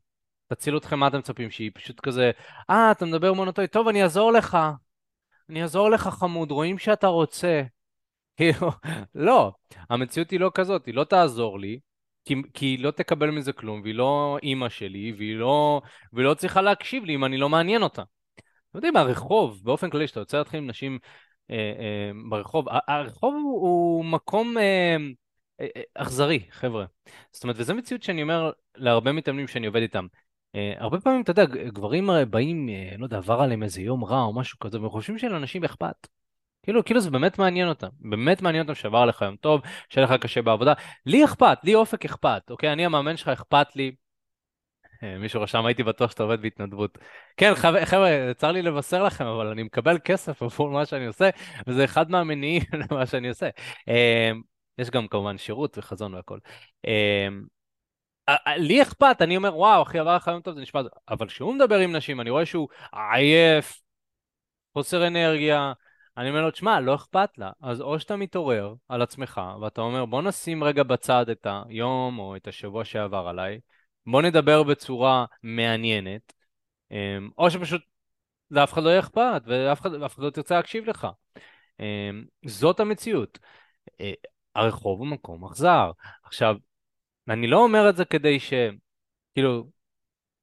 [0.49, 1.51] תציל אתכם, מה אתם מצפים?
[1.51, 2.31] שהיא פשוט כזה,
[2.71, 4.59] אה, אתה מדבר מונוטוני, טוב, אני אעזור לך.
[5.49, 7.63] אני אעזור לך, חמוד, רואים שאתה רוצה.
[8.37, 8.71] כאילו,
[9.15, 9.53] לא,
[9.91, 11.79] המציאות היא לא כזאת, היא לא תעזור לי,
[12.25, 15.81] כי, כי היא לא תקבל מזה כלום, והיא לא אימא שלי, והיא לא,
[16.13, 18.03] והיא לא צריכה להקשיב לי אם אני לא מעניין אותה.
[18.73, 20.99] אתם יודעים, הרחוב, באופן כללי, כשאתה יוצא להתחיל עם נשים
[22.31, 24.97] ברחוב, הרחוב הוא, מקום אה,
[25.61, 26.85] אה, אה, אכזרי, חבר'ה.
[27.33, 30.07] זאת אומרת, וזו מציאות שאני אומר להרבה מתאמנים שאני עובד איתם.
[30.55, 34.23] אה, הרבה פעמים, אתה יודע, גברים באים, אה, לא יודע, עבר עליהם איזה יום רע
[34.23, 36.09] או משהו כזה, והם חושבים שלאנשים אכפת.
[36.63, 40.13] כאילו, כאילו זה באמת מעניין אותם, באמת מעניין אותם שעבר לך יום טוב, שיהיה לך
[40.13, 40.73] קשה בעבודה.
[41.07, 42.73] לי אכפת, לי אופק אכפת, אוקיי?
[42.73, 43.93] אני המאמן שלך, אכפת לי.
[45.03, 46.99] אה, מישהו רשם, הייתי בטוח שאתה עובד בהתנדבות.
[47.37, 51.31] כן, חבר'ה, צר לי לבשר לכם, אבל אני מקבל כסף עבור מה שאני עושה,
[51.67, 53.49] וזה אחד מהמניעים למה שאני עושה.
[53.89, 54.31] אה,
[54.79, 56.39] יש גם כמובן שירות וחזון והכל.
[56.87, 57.29] אה,
[58.57, 60.81] לי אכפת, אני אומר, וואו, אחי, עבר לך יום טוב, זה נשמע...
[61.09, 63.81] אבל כשהוא מדבר עם נשים, אני רואה שהוא עייף,
[64.75, 65.73] חוסר אנרגיה,
[66.17, 67.51] אני אומר לו, תשמע, לא אכפת לה.
[67.63, 72.37] אז או שאתה מתעורר על עצמך, ואתה אומר, בוא נשים רגע בצד את היום או
[72.37, 73.61] את השבוע שעבר עליי,
[74.07, 76.33] בוא נדבר בצורה מעניינת,
[76.91, 77.83] אמ, או שפשוט
[78.51, 81.07] לאף אחד לא יהיה אכפת, ואף אחד, אחד לא תרצה להקשיב לך.
[81.81, 83.39] אמ, זאת המציאות.
[84.01, 84.13] אה,
[84.55, 85.91] הרחוב הוא מקום אכזר.
[86.25, 86.57] עכשיו,
[87.29, 88.53] אני לא אומר את זה כדי ש...
[89.35, 89.67] כאילו,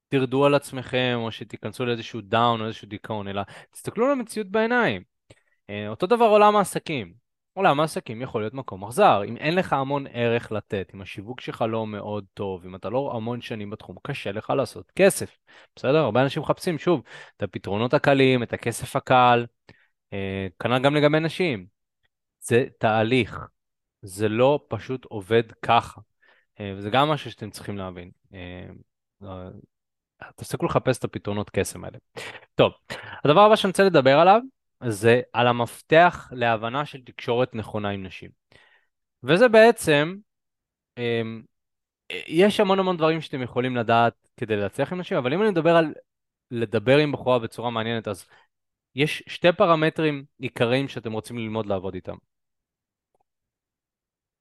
[0.10, 3.42] תרדו על עצמכם, או שתיכנסו לאיזשהו דאון או איזשהו דיכאון, אלא
[3.72, 5.04] תסתכלו על המציאות בעיניים.
[5.70, 7.29] אה, אותו דבר עולם העסקים.
[7.60, 9.22] עולם העסקים יכול להיות מקום אכזר.
[9.28, 13.12] אם אין לך המון ערך לתת, אם השיווק שלך לא מאוד טוב, אם אתה לא
[13.16, 15.38] המון שנים בתחום, קשה לך לעשות כסף.
[15.76, 15.98] בסדר?
[15.98, 17.02] הרבה אנשים מחפשים, שוב,
[17.38, 19.46] את הפתרונות הקלים, את הכסף הקל,
[20.14, 21.66] אה, כנ"ל גם לגבי נשים.
[22.42, 23.40] זה תהליך.
[24.02, 26.02] זה לא פשוט עובד ככה.
[26.60, 28.12] אה, וזה גם משהו שאתם צריכים להבין.
[30.36, 31.98] תפסיקו לחפש את הפתרונות קסם האלה.
[32.56, 32.72] טוב,
[33.24, 34.42] הדבר הבא שאני רוצה לדבר עליו
[34.88, 38.32] זה על המפתח להבנה של תקשורת נכונה עם נשים.
[39.24, 40.18] וזה בעצם,
[40.98, 41.42] אמ,
[42.28, 45.76] יש המון המון דברים שאתם יכולים לדעת כדי להצליח עם נשים, אבל אם אני מדבר
[45.76, 45.94] על
[46.52, 48.26] לדבר עם בחורה בצורה מעניינת, אז
[48.96, 52.16] יש שתי פרמטרים עיקריים שאתם רוצים ללמוד לעבוד איתם.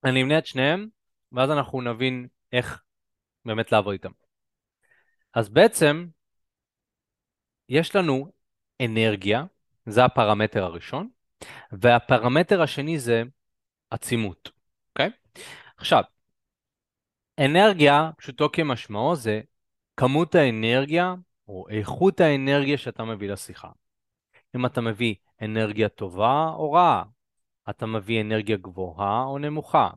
[0.05, 0.89] אני אמנה את שניהם,
[1.33, 2.83] ואז אנחנו נבין איך
[3.45, 4.11] באמת לעבוד איתם.
[5.35, 6.07] אז בעצם,
[7.69, 8.33] יש לנו
[8.83, 9.45] אנרגיה,
[9.89, 11.09] זה הפרמטר הראשון,
[11.73, 13.23] והפרמטר השני זה
[13.91, 14.51] עצימות,
[14.91, 15.11] אוקיי?
[15.77, 16.03] עכשיו,
[17.39, 19.41] אנרגיה, פשוטו כמשמעו, זה
[19.97, 21.15] כמות האנרגיה
[21.49, 23.69] או איכות האנרגיה שאתה מביא לשיחה.
[24.57, 27.03] אם אתה מביא אנרגיה טובה או רעה,
[27.71, 29.91] אתה מביא אנרגיה גבוהה או נמוכה.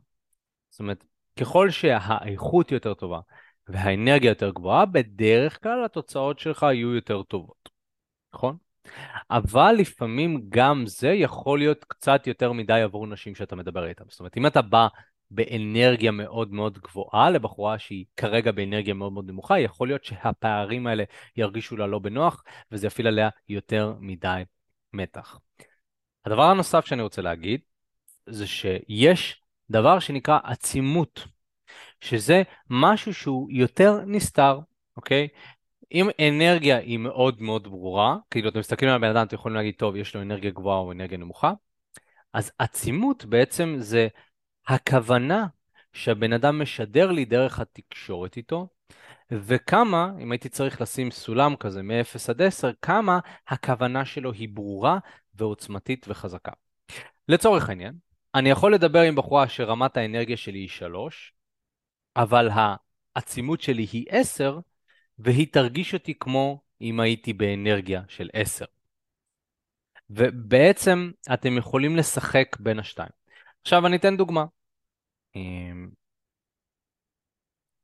[0.70, 1.04] זאת אומרת,
[1.40, 3.20] ככל שהאיכות יותר טובה
[3.68, 7.68] והאנרגיה יותר גבוהה, בדרך כלל התוצאות שלך יהיו יותר טובות,
[8.34, 8.56] נכון?
[9.30, 14.04] אבל לפעמים גם זה יכול להיות קצת יותר מדי עבור נשים שאתה מדבר איתן.
[14.08, 14.88] זאת אומרת, אם אתה בא
[15.30, 21.04] באנרגיה מאוד מאוד גבוהה לבחורה שהיא כרגע באנרגיה מאוד מאוד נמוכה, יכול להיות שהפערים האלה
[21.36, 24.42] ירגישו לה לא בנוח, וזה יפעיל עליה יותר מדי
[24.92, 25.38] מתח.
[26.24, 27.60] הדבר הנוסף שאני רוצה להגיד,
[28.26, 31.26] זה שיש דבר שנקרא עצימות,
[32.00, 34.58] שזה משהו שהוא יותר נסתר,
[34.96, 35.28] אוקיי?
[35.92, 39.74] אם אנרגיה היא מאוד מאוד ברורה, כאילו אתם מסתכלים על הבן אדם, אתם יכולים להגיד,
[39.78, 41.52] טוב, יש לו אנרגיה גבוהה או אנרגיה נמוכה,
[42.32, 44.08] אז עצימות בעצם זה
[44.66, 45.46] הכוונה
[45.92, 48.68] שהבן אדם משדר לי דרך התקשורת איתו,
[49.30, 54.98] וכמה, אם הייתי צריך לשים סולם כזה מ-0 עד 10, כמה הכוונה שלו היא ברורה
[55.34, 56.52] ועוצמתית וחזקה.
[57.28, 57.94] לצורך העניין,
[58.34, 61.32] אני יכול לדבר עם בחורה שרמת האנרגיה שלי היא 3,
[62.16, 62.48] אבל
[63.14, 64.58] העצימות שלי היא 10,
[65.18, 68.64] והיא תרגיש אותי כמו אם הייתי באנרגיה של 10.
[70.10, 73.10] ובעצם אתם יכולים לשחק בין השתיים.
[73.62, 74.44] עכשיו אני אתן דוגמה.
[75.36, 75.90] אמ,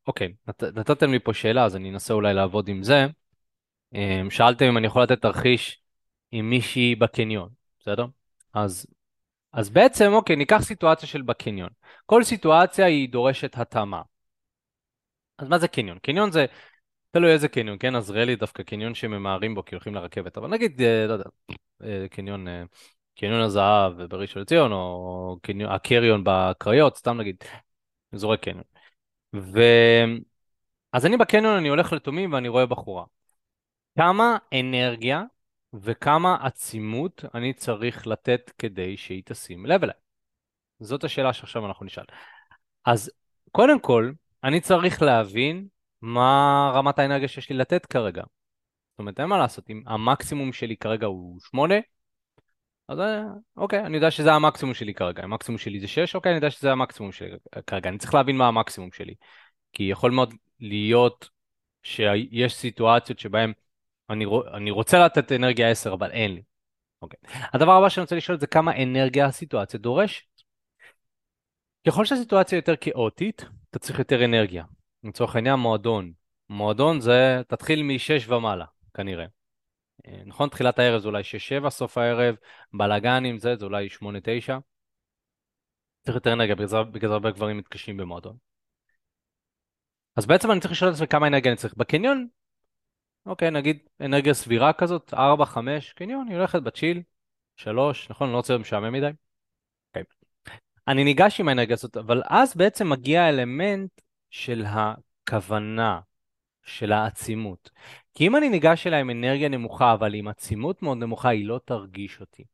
[0.07, 3.07] אוקיי, נת, נתתם לי פה שאלה, אז אני אנסה אולי לעבוד עם זה.
[3.95, 5.83] אמ, שאלתם אם אני יכול לתת תרחיש
[6.31, 7.49] עם מישהי בקניון,
[7.81, 8.07] בסדר?
[8.55, 8.87] אז,
[9.53, 11.71] אז בעצם, אוקיי, ניקח סיטואציה של בקניון.
[12.07, 14.03] כל סיטואציה היא דורשת התאמה.
[15.39, 15.99] אז מה זה קניון?
[15.99, 16.47] קניון זה
[17.11, 17.95] תלוי איזה קניון, כן?
[17.95, 21.25] עזריאלי דווקא קניון שממהרים בו כי הולכים לרכבת, אבל נגיד, אה, לא יודע,
[21.83, 22.63] אה, קניון, אה,
[23.19, 27.37] קניון הזהב בראשון לציון, או קניון, הקריון בקריות, סתם נגיד,
[28.13, 28.65] אזורי קניון.
[29.35, 29.61] ו...
[30.93, 33.05] אז אני בקניון, אני הולך לתומים ואני רואה בחורה.
[33.99, 35.23] כמה אנרגיה
[35.75, 39.95] וכמה עצימות אני צריך לתת כדי שהיא תשים לב אליי?
[40.81, 42.05] זאת השאלה שעכשיו אנחנו נשאל.
[42.85, 43.11] אז
[43.53, 44.13] קודם כל,
[44.45, 45.67] אני צריך להבין
[46.03, 48.23] מה רמת האנרגיה שיש לי לתת כרגע.
[48.23, 51.75] זאת אומרת, אין מה לעשות, אם המקסימום שלי כרגע הוא 8,
[52.89, 53.23] אז אה,
[53.57, 55.23] אוקיי, אני יודע שזה המקסימום שלי כרגע.
[55.23, 57.31] המקסימום שלי זה 6, אוקיי, אני יודע שזה המקסימום שלי
[57.67, 57.91] כרגע.
[57.91, 59.15] אני צריך להבין מה המקסימום שלי.
[59.73, 61.29] כי יכול מאוד להיות
[61.83, 63.53] שיש סיטואציות שבהן
[64.11, 66.43] אני, אני רוצה לתת אנרגיה 10, אבל אין לי.
[67.03, 67.21] אוקיי.
[67.55, 70.25] הדבר הבא שאני רוצה לשאול זה כמה אנרגיה הסיטואציה דורשת.
[71.87, 74.65] ככל שהסיטואציה יותר כאוטית, אתה צריך יותר אנרגיה.
[75.05, 76.13] לצורך העניין מועדון.
[76.49, 79.27] מועדון זה, תתחיל מ-6 ומעלה, כנראה.
[80.07, 80.49] אה, נכון?
[80.49, 81.23] תחילת הערב זה אולי
[81.65, 82.37] 6-7, סוף הערב,
[82.73, 84.03] בלאגן עם זה, זה אולי 8-9.
[86.03, 88.37] צריך יותר אנרגיה, בגלל זה הרבה גברים מתקשים במועדון.
[90.17, 91.75] אז בעצם אני צריך לשאול את עצמי כמה אנרגיה אני צריך.
[91.77, 92.29] בקניון,
[93.27, 97.03] אוקיי, נגיד אנרגיה סבירה כזאת, 4, 5, קניון, היא הולכת בצ'יל,
[97.57, 98.27] 3, נכון?
[98.27, 99.11] אני לא רוצה להיות משעמם מדי.
[99.89, 100.03] אוקיי.
[100.89, 103.91] אני ניגש עם האנרגיה הזאת, אבל אז בעצם מגיע האלמנט
[104.31, 106.01] של הכוונה,
[106.63, 107.71] של העצימות.
[108.15, 111.61] כי אם אני ניגש אליה עם אנרגיה נמוכה, אבל עם עצימות מאוד נמוכה, היא לא
[111.65, 112.45] תרגיש אותי.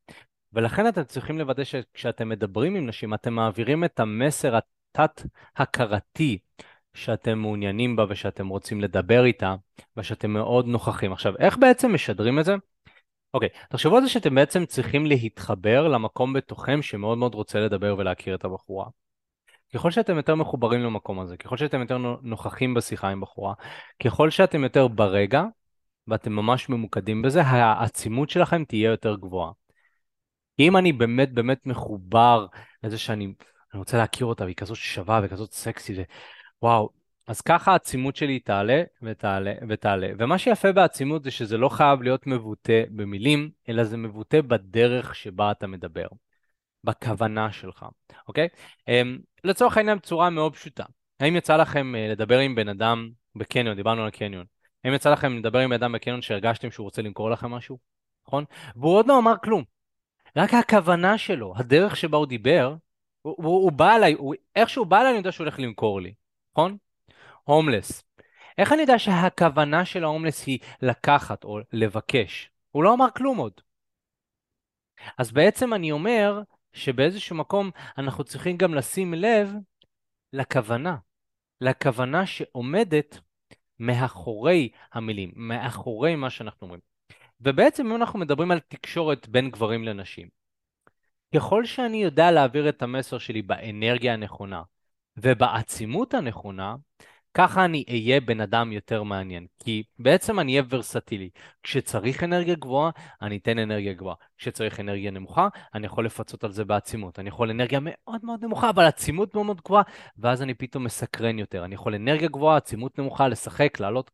[0.52, 6.38] ולכן אתם צריכים לוודא שכשאתם מדברים עם נשים, אתם מעבירים את המסר התת-הכרתי
[6.94, 9.54] שאתם מעוניינים בה ושאתם רוצים לדבר איתה,
[9.96, 11.12] ושאתם מאוד נוכחים.
[11.12, 12.54] עכשיו, איך בעצם משדרים את זה?
[13.34, 18.34] אוקיי, תחשבו על זה שאתם בעצם צריכים להתחבר למקום בתוכם שמאוד מאוד רוצה לדבר ולהכיר
[18.34, 18.86] את הבחורה.
[19.74, 23.54] ככל שאתם יותר מחוברים למקום הזה, ככל שאתם יותר נוכחים בשיחה עם בחורה,
[24.04, 25.44] ככל שאתם יותר ברגע,
[26.08, 29.52] ואתם ממש ממוקדים בזה, העצימות שלכם תהיה יותר גבוהה.
[30.56, 32.46] כי אם אני באמת באמת מחובר
[32.82, 33.24] לזה שאני
[33.72, 35.94] אני רוצה להכיר אותה, והיא כזאת שווה וכזאת סקסי,
[36.62, 36.90] וואו,
[37.26, 40.08] אז ככה העצימות שלי תעלה ותעלה ותעלה.
[40.18, 45.50] ומה שיפה בעצימות זה שזה לא חייב להיות מבוטא במילים, אלא זה מבוטא בדרך שבה
[45.50, 46.06] אתה מדבר,
[46.84, 47.86] בכוונה שלך,
[48.28, 48.48] אוקיי?
[48.80, 50.84] Um, לצורך העניין בצורה מאוד פשוטה.
[51.20, 54.46] האם יצא לכם uh, לדבר עם בן אדם בקניון, דיברנו על קניון,
[54.84, 57.78] האם יצא לכם לדבר עם בן אדם בקניון שהרגשתם שהוא רוצה למכור לכם משהו,
[58.26, 58.44] נכון?
[58.76, 59.64] והוא עוד לא אמר כלום.
[60.36, 62.74] רק הכוונה שלו, הדרך שבה הוא דיבר,
[63.22, 66.00] הוא, הוא, הוא בא אליי, הוא, איך שהוא בא אליי אני יודע שהוא הולך למכור
[66.00, 66.14] לי,
[66.52, 66.76] נכון?
[67.44, 68.04] הומלס.
[68.58, 72.50] איך אני יודע שהכוונה של ההומלס היא לקחת או לבקש?
[72.70, 73.60] הוא לא אמר כלום עוד.
[75.18, 76.42] אז בעצם אני אומר
[76.74, 79.52] שבאיזשהו מקום אנחנו צריכים גם לשים לב
[80.32, 80.96] לכוונה,
[81.60, 83.18] לכוונה שעומדת
[83.78, 86.80] מאחורי המילים, מאחורי מה שאנחנו אומרים.
[87.40, 90.28] ובעצם אם אנחנו מדברים על תקשורת בין גברים לנשים,
[91.34, 94.62] ככל שאני יודע להעביר את המסר שלי באנרגיה הנכונה
[95.16, 96.76] ובעצימות הנכונה,
[97.34, 101.30] ככה אני אהיה בן אדם יותר מעניין, כי בעצם אני אהיה ורסטילי.
[101.62, 102.90] כשצריך אנרגיה גבוהה,
[103.22, 104.16] אני אתן אנרגיה גבוהה.
[104.38, 107.18] כשצריך אנרגיה נמוכה, אני יכול לפצות על זה בעצימות.
[107.18, 109.82] אני יכול אנרגיה מאוד מאוד נמוכה, אבל עצימות מאוד מאוד גבוהה,
[110.18, 111.64] ואז אני פתאום מסקרן יותר.
[111.64, 114.10] אני יכול אנרגיה גבוהה, עצימות נמוכה, לשחק, לעלות.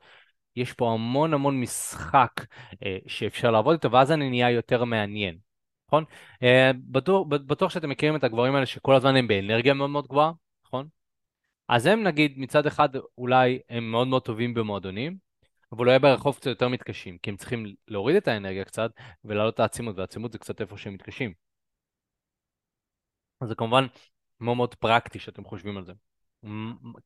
[0.57, 2.33] יש פה המון המון משחק
[2.85, 5.39] אה, שאפשר לעבוד איתו, ואז אני נהיה יותר מעניין.
[5.89, 6.05] נכון?
[6.43, 10.33] אה, בטוח, בטוח שאתם מכירים את הגברים האלה שכל הזמן הם באנרגיה מאוד מאוד גבוהה,
[10.67, 11.00] נכון?
[11.71, 15.19] אז הם נגיד מצד אחד אולי הם מאוד מאוד טובים במועדונים,
[15.73, 18.91] אבל אולי ברחוב קצת יותר מתקשים, כי הם צריכים להוריד את האנרגיה קצת
[19.25, 21.33] ולהעלות את העצימות, והעצימות זה קצת איפה שהם מתקשים.
[23.41, 23.87] אז זה כמובן
[24.41, 25.93] מאוד מאוד פרקטי שאתם חושבים על זה.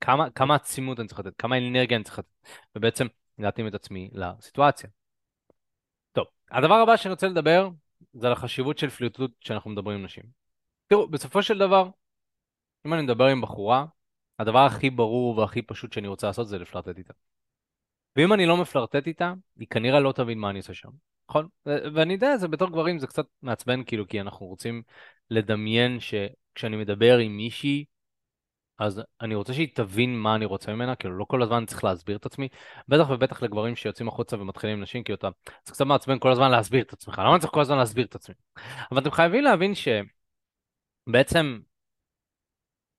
[0.00, 2.28] כמה, כמה עצימות אני צריך לתת, כמה אנרגיה אני צריך לתת,
[2.76, 3.06] ובעצם
[3.38, 4.90] להתאים את עצמי לסיטואציה.
[6.12, 7.68] טוב, הדבר הבא שאני רוצה לדבר
[8.12, 10.24] זה על החשיבות של פליטות כשאנחנו מדברים עם נשים.
[10.86, 11.88] תראו, בסופו של דבר,
[12.86, 13.86] אם אני מדבר עם בחורה,
[14.38, 17.12] הדבר הכי ברור והכי פשוט שאני רוצה לעשות זה לפלרטט איתה.
[18.16, 20.88] ואם אני לא מפלרטט איתה, היא כנראה לא תבין מה אני עושה שם,
[21.30, 21.48] נכון?
[21.66, 24.82] ואני יודע, זה בתור גברים זה קצת מעצבן, כאילו, כי אנחנו רוצים
[25.30, 27.84] לדמיין שכשאני מדבר עם מישהי,
[28.78, 32.16] אז אני רוצה שהיא תבין מה אני רוצה ממנה, כאילו לא כל הזמן צריך להסביר
[32.16, 32.48] את עצמי,
[32.88, 35.28] בטח ובטח לגברים שיוצאים החוצה ומתחילים עם נשים, כי אתה
[35.64, 38.14] זה קצת מעצבן כל הזמן להסביר את עצמך, למה אני צריך כל הזמן להסביר את
[38.14, 38.34] עצמי?
[38.90, 39.72] אבל אתם חייבים להבין
[41.04, 41.60] שבעצם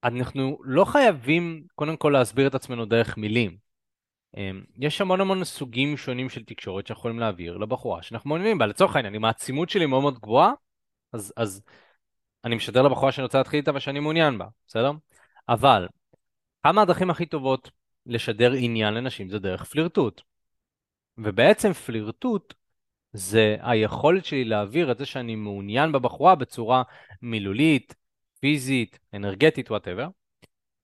[0.05, 3.57] אנחנו לא חייבים קודם כל להסביר את עצמנו דרך מילים.
[4.37, 8.65] אמ, יש המון המון סוגים שונים של תקשורת שיכולים להעביר לבחורה שאנחנו מעוניינים בה.
[8.65, 10.53] לצורך העניין, אם העצימות שלי מאוד מאוד גבוהה,
[11.13, 11.61] אז, אז
[12.43, 14.91] אני משדר לבחורה שאני רוצה להתחיל איתה ושאני מעוניין בה, בסדר?
[15.49, 15.87] אבל,
[16.63, 17.71] כמה הדרכים הכי טובות
[18.05, 20.21] לשדר עניין לנשים זה דרך פלירטוט.
[21.17, 22.53] ובעצם פלירטוט
[23.13, 26.83] זה היכולת שלי להעביר את זה שאני מעוניין בבחורה בצורה
[27.21, 27.95] מילולית,
[28.45, 30.07] פיזית, אנרגטית, whatever.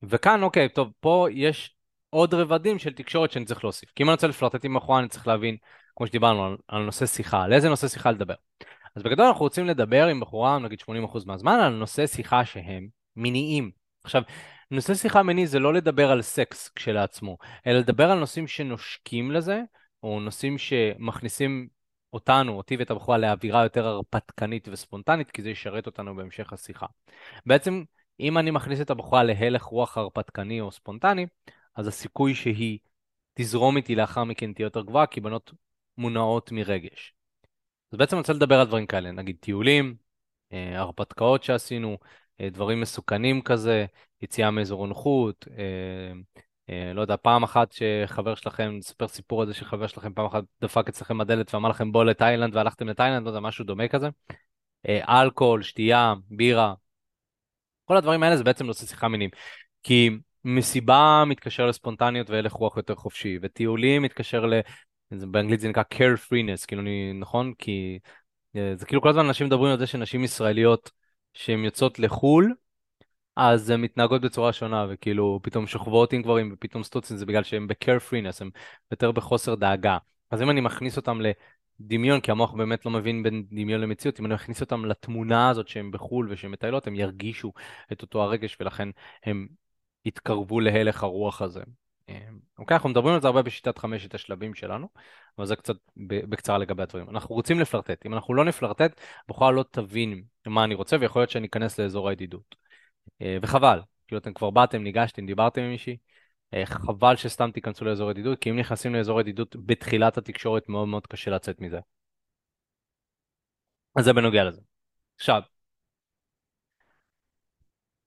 [0.04, 1.76] וכאן, אוקיי, טוב, פה יש
[2.10, 3.92] עוד רבדים של תקשורת שאני צריך להוסיף.
[3.96, 5.58] כי אם אני רוצה לפלרטט עם בחורה, אני צריך להבין,
[5.96, 8.34] כמו שדיברנו, על, על נושא שיחה, על איזה נושא שיחה לדבר.
[8.96, 13.72] אז בגדול אנחנו רוצים לדבר עם בחורה, נגיד 80% מהזמן, על נושא שיחה שהם מיניים.
[14.04, 14.22] עכשיו,
[14.72, 19.62] נושא שיחה מיני זה לא לדבר על סקס כשלעצמו, אלא לדבר על נושאים שנושקים לזה,
[20.04, 21.68] או נושאים שמכניסים
[22.14, 26.86] אותנו, אותי ואת הבחורה, לאווירה יותר הרפתקנית וספונטנית, כי זה ישרת אותנו בהמשך השיחה.
[27.46, 27.84] בעצם,
[28.20, 31.28] אם אני מכניס את הבחורה להלך רוח הרפתקני או ספונטני,
[31.76, 32.80] אז הסיכוי שהיא
[33.34, 35.54] תזרום איתי לאחר מכן תהיה יותר גבוהה, כי בנות
[35.98, 37.14] מונעות מרגש.
[37.92, 39.96] אז בעצם אני רוצה לדבר על דברים כאלה, נגיד טיולים,
[40.54, 41.98] אה, הרפתקאות שעשינו,
[42.42, 43.86] אה, דברים מסוכנים כזה,
[44.22, 46.14] יציאה מאזור הנוחות, אה,
[46.94, 50.90] לא יודע, פעם אחת שחבר שלכם, נספר סיפור על זה שחבר שלכם פעם אחת דפק
[50.90, 54.10] אצלכם בדלת ואמר לכם בוא לתאילנד והלכתם לתאילנד, לא יודע, משהו דומה כזה.
[55.10, 56.74] אלכוהול, שתייה, בירה,
[57.86, 59.30] כל הדברים האלה זה בעצם נושא שיחה מינים.
[59.84, 60.10] כי
[60.46, 64.54] מסיבה מתקשר לספונטניות והלך רוח יותר חופשי, וטיולים מתקשר ל...
[65.12, 67.54] באנגלית זה נקרא carefreeness, כאילו אני, נכון?
[67.58, 68.00] כי
[68.56, 70.92] אה, זה כאילו כל הזמן אנשים מדברים על זה שנשים ישראליות
[71.34, 72.54] שהן יוצאות לחו"ל,
[73.36, 77.68] אז הן מתנהגות בצורה שונה, וכאילו פתאום שוכבות עם גברים ופתאום סטוצים, זה בגלל שהן
[77.68, 78.50] ב-carefreeness, הן
[78.92, 79.98] יותר בחוסר דאגה.
[80.32, 81.20] אז אם אני מכניס אותם
[81.80, 85.68] לדמיון, כי המוח באמת לא מבין בין דמיון למציאות, אם אני מכניס אותם לתמונה הזאת
[85.68, 87.54] שהן בחו"ל ושהן מטיילות, הם ירגישו
[87.92, 88.90] את אותו הרגש, ולכן
[89.26, 89.48] הם
[90.06, 91.62] יתקרבו להלך הרוח הזה.
[92.10, 94.88] אמ, אוקיי, אנחנו מדברים על זה הרבה בשיטת חמשת השלבים שלנו,
[95.38, 97.10] אבל זה קצת בקצרה לגבי הדברים.
[97.10, 101.30] אנחנו רוצים לפלרטט, אם אנחנו לא נפלרטט, בחורה לא תבין מה אני רוצה, ויכול להיות
[101.30, 102.56] שאני אכנס לאזור הידידות.
[103.22, 105.98] אה, וחבל, כאילו אתם כבר באתם, ניגשתם, דיברתם עם מישהי,
[106.54, 111.08] אה, חבל שסתם תיכנסו לאזור ידידות, כי אם נכנסים לאזור ידידות בתחילת התקשורת, מאוד מאוד
[111.08, 111.80] קשה לצאת מזה.
[113.96, 114.62] אז זה בנוגע לזה.
[115.16, 115.42] עכשיו,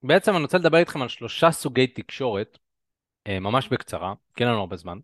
[0.03, 2.59] בעצם אני רוצה לדבר איתכם על שלושה סוגי תקשורת,
[3.27, 4.99] אה, ממש בקצרה, כי אין לנו הרבה זמן.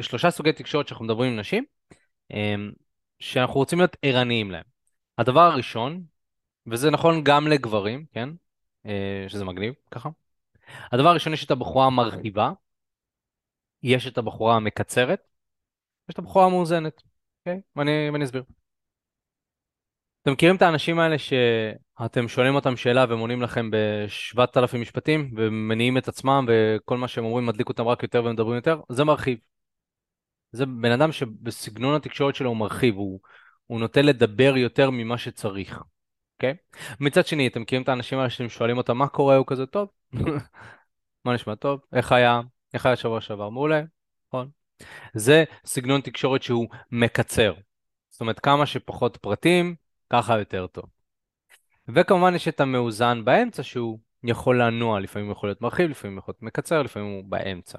[0.00, 1.64] שלושה סוגי תקשורת שאנחנו מדברים עם נשים,
[3.18, 4.64] שאנחנו רוצים להיות ערניים להם.
[5.18, 6.02] הדבר הראשון,
[6.66, 8.28] וזה נכון גם לגברים, כן?
[9.28, 10.08] שזה מגניב, ככה.
[10.92, 12.52] הדבר הראשון, יש את הבחורה המרחיבה,
[13.82, 15.20] יש את הבחורה המקצרת,
[16.08, 17.02] יש את הבחורה המאוזנת,
[17.40, 17.60] אוקיי?
[17.76, 18.42] ואני, ואני אסביר.
[20.22, 25.34] אתם מכירים את האנשים האלה שאתם שואלים אותם שאלה והם עונים לכם בשבעת אלפים משפטים
[25.36, 28.80] ומניעים את עצמם וכל מה שהם אומרים מדליק אותם רק יותר ומדברים יותר?
[28.88, 29.38] זה מרחיב.
[30.52, 33.20] זה בן אדם שבסגנון התקשורת שלו הוא מרחיב, הוא,
[33.66, 35.82] הוא נוטה לדבר יותר ממה שצריך,
[36.36, 36.52] אוקיי?
[36.52, 36.96] Okay?
[37.00, 39.88] מצד שני, אתם מכירים את האנשים האלה שאתם שואלים אותם מה קורה, הוא כזה טוב?
[41.24, 41.80] מה נשמע טוב?
[41.92, 42.40] איך היה?
[42.74, 43.48] איך היה שבוע שעבר?
[43.48, 43.82] מעולה,
[44.28, 44.50] נכון?
[45.14, 47.54] זה סגנון תקשורת שהוא מקצר.
[48.10, 49.74] זאת אומרת, כמה שפחות פרטים,
[50.10, 50.84] ככה יותר טוב.
[51.88, 56.42] וכמובן יש את המאוזן באמצע שהוא יכול לנוע, לפעמים יכול להיות מרחיב, לפעמים יכול להיות
[56.42, 57.78] מקצר, לפעמים הוא באמצע.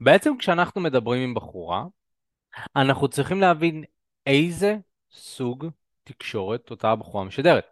[0.00, 1.84] בעצם כשאנחנו מדברים עם בחורה,
[2.76, 3.84] אנחנו צריכים להבין
[4.26, 4.76] איזה
[5.10, 5.66] סוג
[6.12, 7.64] תקשורת אותה הבחורה משדרת.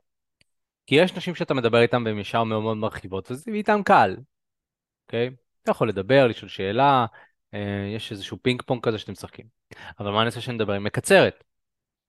[0.87, 4.17] כי יש נשים שאתה מדבר איתן והן ישר מאוד מאוד מרחיבות, וזה איתן קל,
[5.07, 5.31] אוקיי?
[5.63, 7.07] אתה יכול לדבר, לשאול שאלה,
[7.55, 9.47] אה, יש איזשהו פינג פונג כזה שאתם משחקים.
[10.01, 11.45] אבל מה אני עושה שאני מדבר עם מקצרת?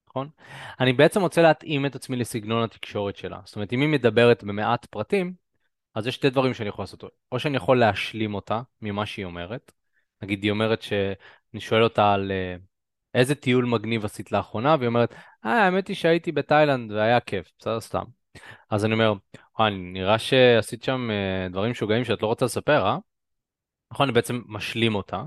[0.10, 0.30] נכון?
[0.80, 3.40] אני בעצם רוצה להתאים את עצמי לסגנון התקשורת שלה.
[3.46, 5.34] זאת אומרת, אם היא מדברת במעט פרטים,
[5.96, 7.04] אז יש שתי דברים שאני יכול לעשות.
[7.32, 9.72] או שאני יכול להשלים אותה ממה שהיא אומרת.
[10.22, 12.56] נגיד, היא אומרת שאני שואל אותה על אה,
[13.14, 15.14] איזה טיול מגניב עשית לאחרונה, והיא אומרת,
[15.46, 18.04] אה, האמת היא שהייתי בתאילנד והיה כיף, בסדר סתם.
[18.70, 19.14] אז אני אומר,
[19.60, 22.98] וואי, נראה שעשית שם אה, דברים משוגעים שאת לא רוצה לספר, אה?
[23.92, 25.24] נכון, אני בעצם משלים אותה.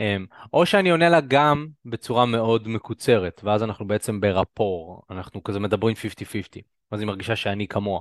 [0.00, 5.60] אמ, או שאני עונה לה גם בצורה מאוד מקוצרת, ואז אנחנו בעצם ברפור, אנחנו כזה
[5.60, 8.00] מדברים 50-50, אז היא מרגישה שאני כמוה.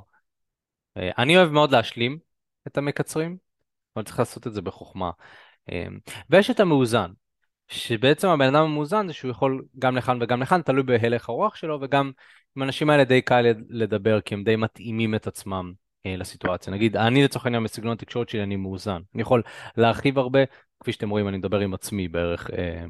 [0.97, 2.19] אה, אני אוהב מאוד להשלים
[2.67, 3.37] את המקצרים,
[3.95, 5.11] אבל צריך לעשות את זה בחוכמה.
[5.71, 7.11] אמ, ויש את המאוזן,
[7.67, 11.79] שבעצם הבן אדם המאוזן זה שהוא יכול גם לכאן וגם לכאן, תלוי בהלך הרוח שלו,
[11.81, 12.11] וגם
[12.55, 15.73] עם האנשים האלה די קל לדבר, כי הם די מתאימים את עצמם
[16.05, 16.73] אה, לסיטואציה.
[16.73, 19.01] נגיד, אני לצורך העניין בסגנון התקשורת שלי אני מאוזן.
[19.15, 19.41] אני יכול
[19.77, 20.39] להרחיב הרבה,
[20.79, 22.85] כפי שאתם רואים אני מדבר עם עצמי בערך אה,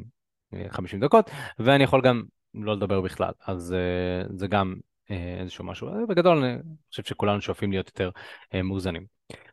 [0.69, 4.75] 50 אה, דקות, ואני יכול גם לא לדבר בכלל, אז אה, זה גם
[5.11, 5.87] אה, איזשהו משהו.
[5.87, 6.57] אה, בגדול אני
[6.89, 8.09] חושב שכולנו שואפים להיות יותר
[8.53, 9.05] אה, מאוזנים.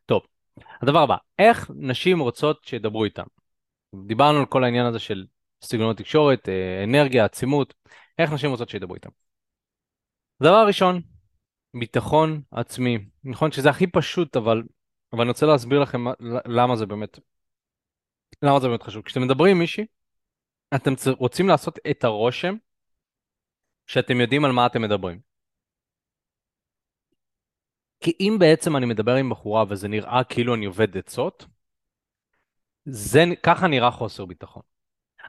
[0.06, 0.22] טוב,
[0.82, 3.24] הדבר הבא, איך נשים רוצות שידברו איתם?
[4.06, 5.26] דיברנו על כל העניין הזה של
[5.62, 7.74] סגנון התקשורת, אה, אנרגיה, עצימות,
[8.18, 9.08] איך נשים רוצות שידברו איתם?
[10.42, 11.00] דבר ראשון,
[11.74, 12.98] ביטחון עצמי.
[13.24, 14.62] נכון שזה הכי פשוט, אבל,
[15.12, 16.04] אבל אני רוצה להסביר לכם
[16.46, 17.18] למה זה באמת,
[18.42, 19.02] למה זה באמת חשוב.
[19.02, 19.86] כשאתם מדברים עם מישהי,
[20.74, 22.54] אתם רוצים לעשות את הרושם
[23.86, 25.20] שאתם יודעים על מה אתם מדברים.
[28.00, 31.46] כי אם בעצם אני מדבר עם בחורה וזה נראה כאילו אני עובד עצות,
[32.84, 34.62] זה, ככה נראה חוסר ביטחון.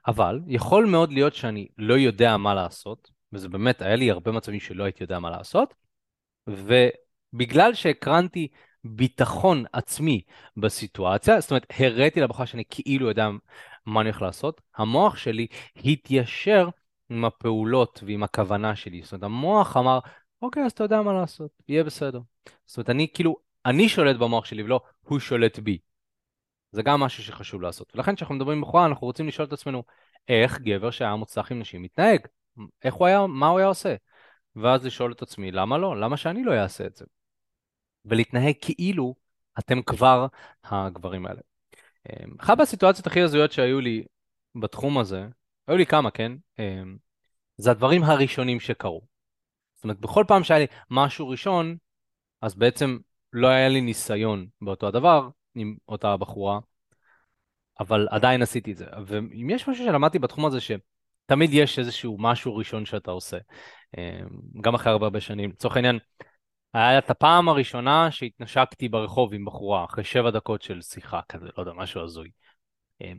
[0.08, 4.60] אבל יכול מאוד להיות שאני לא יודע מה לעשות, וזה באמת, היה לי הרבה מצבים
[4.60, 5.74] שלא הייתי יודע מה לעשות,
[6.48, 8.48] ובגלל שהקרנתי
[8.84, 10.22] ביטחון עצמי
[10.58, 13.30] בסיטואציה, זאת אומרת, הראיתי לבחורה שאני כאילו יודע
[13.86, 15.48] מה אני הולך לעשות, המוח שלי
[15.86, 16.70] התיישר
[17.10, 19.02] עם הפעולות ועם הכוונה שלי.
[19.04, 20.00] זאת אומרת, המוח אמר,
[20.42, 22.20] אוקיי, אז אתה יודע מה לעשות, יהיה בסדר.
[22.66, 23.36] זאת אומרת, אני כאילו,
[23.66, 25.78] אני שולט במוח שלי ולא הוא שולט בי.
[26.76, 27.96] זה גם משהו שחשוב לעשות.
[27.96, 29.84] ולכן כשאנחנו מדברים בחורה, אנחנו רוצים לשאול את עצמנו,
[30.28, 32.20] איך גבר שהיה מוצלח עם נשים מתנהג?
[32.84, 33.96] איך הוא היה, מה הוא היה עושה?
[34.56, 36.00] ואז לשאול את עצמי, למה לא?
[36.00, 37.06] למה שאני לא אעשה את זה?
[38.06, 39.16] ולהתנהג כאילו
[39.60, 40.28] אתם כבר
[40.64, 41.42] הגברים האלה.
[42.10, 44.04] אמ, אחת מהסיטואציות הכי הזויות שהיו לי
[44.56, 45.28] בתחום הזה,
[45.68, 46.32] היו לי כמה, כן?
[46.60, 46.98] אמ,
[47.58, 49.02] זה הדברים הראשונים שקרו.
[49.76, 51.78] זאת אומרת, בכל פעם שהיה לי משהו ראשון,
[52.42, 52.98] אז בעצם
[53.34, 56.60] לא היה לי ניסיון באותו הדבר עם אותה בחורה,
[57.80, 58.86] אבל עדיין עשיתי את זה.
[59.06, 63.38] ואם יש משהו שלמדתי בתחום הזה, שתמיד יש איזשהו משהו ראשון שאתה עושה,
[63.98, 65.50] אמ, גם אחרי הרבה הרבה שנים.
[65.50, 66.00] לצורך העניין,
[66.74, 71.62] היה את הפעם הראשונה שהתנשקתי ברחוב עם בחורה, אחרי שבע דקות של שיחה כזה, לא
[71.62, 72.32] יודע, משהו הזוי.
[73.02, 73.18] אמ,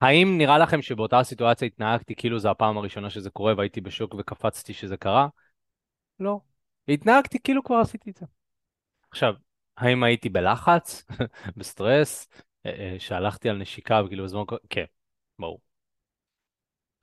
[0.00, 4.72] האם נראה לכם שבאותה סיטואציה התנהגתי כאילו זו הפעם הראשונה שזה קורה והייתי בשוק וקפצתי
[4.72, 5.28] שזה קרה?
[6.20, 6.40] לא.
[6.88, 8.26] התנהגתי כאילו כבר עשיתי את זה.
[9.10, 9.34] עכשיו,
[9.76, 11.04] האם הייתי בלחץ,
[11.56, 12.28] בסטרס,
[12.66, 14.42] אה, אה, שהלכתי על נשיקה וכאילו בזמן...
[14.70, 14.84] כן,
[15.38, 15.60] ברור.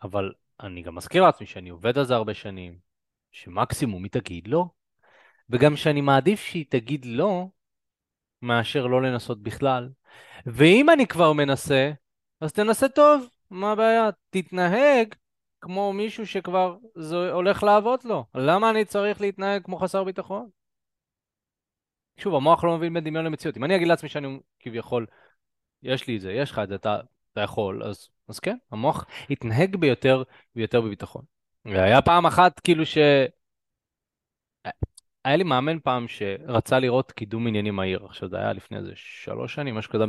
[0.04, 2.78] אבל אני גם מזכיר לעצמי שאני עובד על זה הרבה שנים,
[3.32, 4.66] שמקסימום היא תגיד לא,
[5.50, 7.48] וגם שאני מעדיף שהיא תגיד לא,
[8.42, 9.90] מאשר לא לנסות בכלל.
[10.46, 11.92] ואם אני כבר מנסה,
[12.42, 14.10] אז תנסה טוב, מה הבעיה?
[14.30, 15.16] תתנהג
[15.62, 18.26] כמו מישהו שכבר זה הולך לעבוד לו.
[18.36, 20.50] למה אני צריך להתנהג כמו חסר ביטחון?
[22.18, 23.58] שוב, המוח לא מבין בין דמיון למציאות.
[23.58, 25.06] אם אני אגיד לעצמי שאני כביכול,
[25.84, 27.00] יש לי את זה, יש לך את זה, אתה,
[27.34, 30.24] אתה יכול, אז, אז כן, המוח יתנהג ביותר
[30.56, 31.24] ויותר בביטחון.
[31.66, 32.98] והיה פעם אחת כאילו ש...
[35.26, 39.56] היה לי מאמן פעם שרצה לראות קידום עניינים מהיר, עכשיו זה היה לפני איזה שלוש
[39.56, 40.04] שנים, משהו כזה.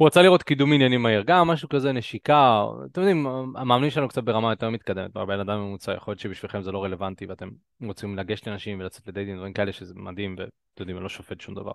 [0.00, 4.22] הוא רצה לראות קידום עניינים מהיר, גם משהו כזה נשיקה, אתם יודעים, המאמנים שלנו קצת
[4.22, 7.48] ברמה יותר מתקדמת, הרבה אדם ממוצע, יכול להיות שבשבילכם זה לא רלוונטי ואתם
[7.84, 11.54] רוצים לגשת לאנשים ולצאת לדייטים, דברים כאלה שזה מדהים ואתם יודעים, אני לא שופט שום
[11.54, 11.72] דבר.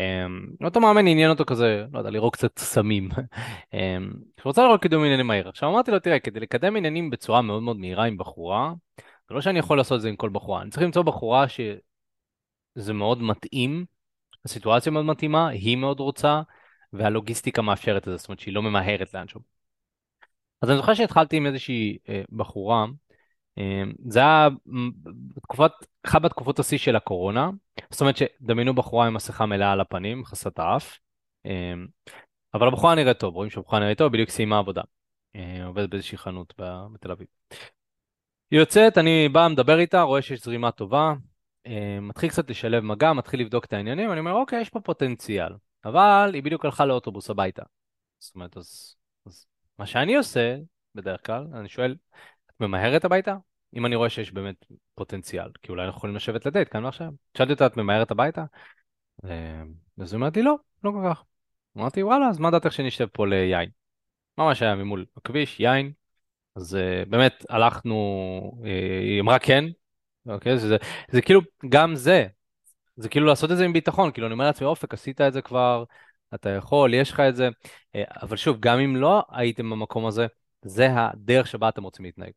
[0.00, 3.08] אמ, אותו מאמן עניין אותו כזה, לא יודע, לראות קצת סמים.
[3.74, 4.10] אמ,
[4.42, 5.48] הוא רצה לראות קידום עניינים מהיר.
[5.48, 8.72] עכשיו אמרתי לו, תראה, כדי לקדם עניינים בצורה מאוד מאוד מהירה עם בחורה,
[9.28, 12.92] זה לא שאני יכול לעשות את זה עם כל בחורה, אני צריך למצוא בחורה שזה
[12.92, 13.84] מאוד מתאים,
[14.44, 16.42] הסיטואציה מאוד מתאימה, היא מאוד רוצה,
[16.92, 19.40] והלוגיסטיקה מאפשרת את זה, זאת אומרת שהיא לא ממהרת לאנשהו.
[20.62, 22.86] אז אני זוכר שהתחלתי עם איזושהי אה, בחורה,
[23.58, 24.48] אה, זה היה
[25.36, 25.70] בתקופת,
[26.06, 27.50] אחת בתקופות השיא של הקורונה,
[27.90, 30.98] זאת אומרת שדמיינו בחורה עם מסכה מלאה על הפנים, חסת האף,
[31.46, 31.74] אה,
[32.54, 34.82] אבל הבחורה נראית טוב, רואים שהבחורה נראית טוב, בדיוק סיימה עבודה.
[35.66, 36.54] עובדת באיזושהי חנות
[36.92, 37.26] בתל אביב.
[38.50, 41.14] היא יוצאת, אני בא, מדבר איתה, רואה שיש זרימה טובה,
[42.02, 45.52] מתחיל קצת לשלב מגע, מתחיל לבדוק את העניינים, אני אומר, אוקיי, יש פה פוטנציאל.
[45.84, 47.62] אבל היא בדיוק הלכה לאוטובוס הביתה.
[48.18, 49.46] זאת אומרת, אז, אז
[49.78, 50.56] מה שאני עושה,
[50.94, 51.96] בדרך כלל, אני שואל,
[52.46, 53.36] את ממהרת הביתה?
[53.74, 57.08] אם אני רואה שיש באמת פוטנציאל, כי אולי אנחנו יכולים לשבת לדייט כאן ועכשיו.
[57.36, 58.44] שאלתי אותה, את ממהרת הביתה?
[59.22, 61.24] אז היא אומרת לי, לא, לא כל כך.
[61.76, 63.70] אמרתי, וואלה, אז מה דעתך שנשב פה ליין?
[64.38, 65.92] ממש היה ממול הכביש, יין.
[66.56, 67.96] אז uh, באמת הלכנו,
[68.62, 68.66] אה,
[69.00, 69.64] היא אמרה כן,
[70.26, 70.58] אוקיי?
[70.58, 70.76] זה, זה,
[71.10, 72.26] זה כאילו, גם זה,
[72.96, 75.42] זה כאילו לעשות את זה עם ביטחון, כאילו אני אומר לעצמי, אופק, עשית את זה
[75.42, 75.84] כבר,
[76.34, 77.48] אתה יכול, יש לך את זה,
[77.94, 80.26] אה, אבל שוב, גם אם לא הייתם במקום הזה,
[80.62, 82.32] זה הדרך שבה אתם רוצים להתנהג.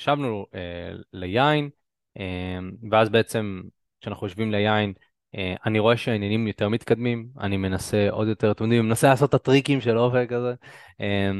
[0.00, 1.70] ישבנו אה, ליין,
[2.18, 2.58] אה,
[2.90, 3.62] ואז בעצם
[4.00, 4.92] כשאנחנו יושבים ליין,
[5.34, 9.34] אה, אני רואה שהעניינים יותר מתקדמים, אני מנסה עוד יותר, אתם יודעים, מנסה לעשות את
[9.34, 10.54] הטריקים של אופק כזה.
[11.00, 11.30] אה,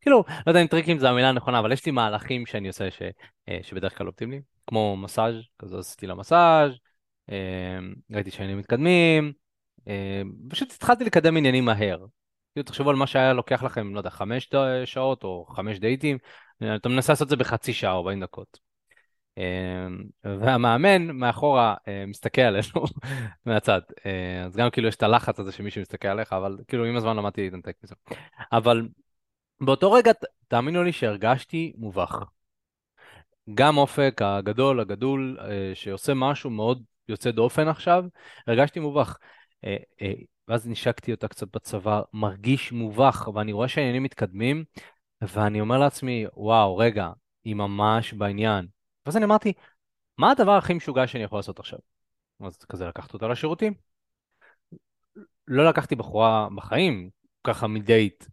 [0.00, 3.02] כאילו, לא יודע אם טריקים זה המילה הנכונה, אבל יש לי מהלכים שאני עושה ש,
[3.48, 6.72] אה, שבדרך כלל לי, כמו מסאז', כזה עשיתי לה מסאז',
[8.10, 9.32] ראיתי שהעניינים מתקדמים,
[9.86, 12.06] אמ, פשוט התחלתי לקדם עניינים מהר.
[12.54, 14.50] כאילו תחשבו על מה שהיה לוקח לכם, לא יודע, חמש
[14.84, 16.18] שעות או חמש דייטים,
[16.76, 18.58] אתה מנסה לעשות את זה בחצי שעה, 40 דקות.
[19.38, 22.84] אמ, והמאמן מאחורה אה, מסתכל עלינו
[23.46, 26.96] מהצד, אה, אז גם כאילו יש את הלחץ הזה שמישהו מסתכל עליך, אבל כאילו עם
[26.96, 27.94] הזמן למדתי להתנתק מזה.
[28.52, 28.88] אבל
[29.60, 30.12] באותו רגע,
[30.48, 32.24] תאמינו לי שהרגשתי מובך.
[33.54, 38.04] גם אופק הגדול, הגדול, אה, שעושה משהו מאוד יוצא דופן עכשיו,
[38.46, 39.18] הרגשתי מובך.
[39.64, 40.12] אה, אה,
[40.48, 44.64] ואז נשקתי אותה קצת בצבא, מרגיש מובך, ואני רואה שהעניינים מתקדמים,
[45.22, 47.08] ואני אומר לעצמי, וואו, רגע,
[47.44, 48.66] היא ממש בעניין.
[49.06, 49.52] ואז אני אמרתי,
[50.18, 51.78] מה הדבר הכי משוגע שאני יכול לעשות עכשיו?
[52.40, 53.74] אז כזה לקחת אותה לשירותים.
[55.48, 57.10] לא לקחתי בחורה בחיים,
[57.44, 58.24] ככה מדייט,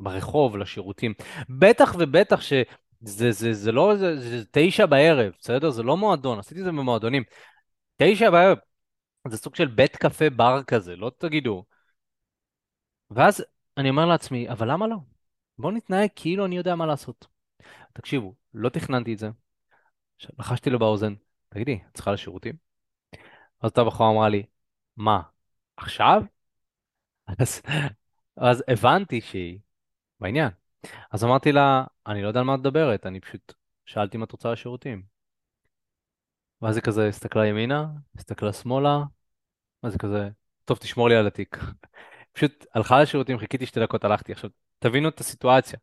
[0.00, 1.14] ברחוב, לשירותים.
[1.48, 2.64] בטח ובטח שזה
[3.00, 5.70] זה, זה, זה לא, זה, זה תשע בערב, בסדר?
[5.70, 7.22] זה לא מועדון, עשיתי את זה במועדונים.
[7.96, 8.58] תשע בערב,
[9.28, 11.64] זה סוג של בית קפה בר כזה, לא תגידו.
[13.10, 13.44] ואז
[13.76, 14.96] אני אומר לעצמי, אבל למה לא?
[15.58, 17.26] בואו נתנהג כאילו אני יודע מה לעשות.
[17.92, 19.30] תקשיבו, לא תכננתי את זה.
[20.38, 21.14] לחשתי לו באוזן,
[21.48, 22.56] תגידי, את צריכה לשירותים?
[23.60, 24.46] אז אותה בחורה אמרה לי,
[24.96, 25.22] מה,
[25.76, 26.22] עכשיו?
[27.26, 27.62] אז
[28.36, 29.58] אז הבנתי שהיא
[30.20, 30.50] בעניין.
[31.12, 33.52] אז אמרתי לה, אני לא יודע על מה את מדברת, אני פשוט
[33.86, 35.15] שאלתי אם את רוצה לשירותים.
[36.62, 37.86] ואז היא כזה הסתכלה ימינה,
[38.16, 39.02] הסתכלה שמאלה,
[39.82, 40.28] אז היא כזה,
[40.64, 41.58] טוב, תשמור לי על התיק.
[42.32, 44.32] פשוט הלכה לשירותים, חיכיתי שתי דקות, הלכתי.
[44.32, 45.78] עכשיו, תבינו את הסיטואציה.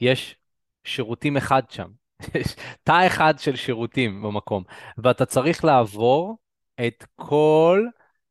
[0.00, 0.36] יש
[0.84, 1.88] שירותים אחד שם,
[2.34, 4.64] יש תא אחד של שירותים במקום,
[4.98, 6.38] ואתה צריך לעבור
[6.86, 7.86] את כל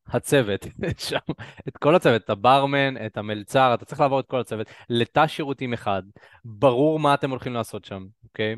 [0.07, 0.65] הצוות
[1.07, 1.33] שם,
[1.67, 5.73] את כל הצוות, את הברמן, את המלצר, אתה צריך לעבור את כל הצוות לתא שירותים
[5.73, 6.03] אחד,
[6.45, 8.55] ברור מה אתם הולכים לעשות שם, אוקיי?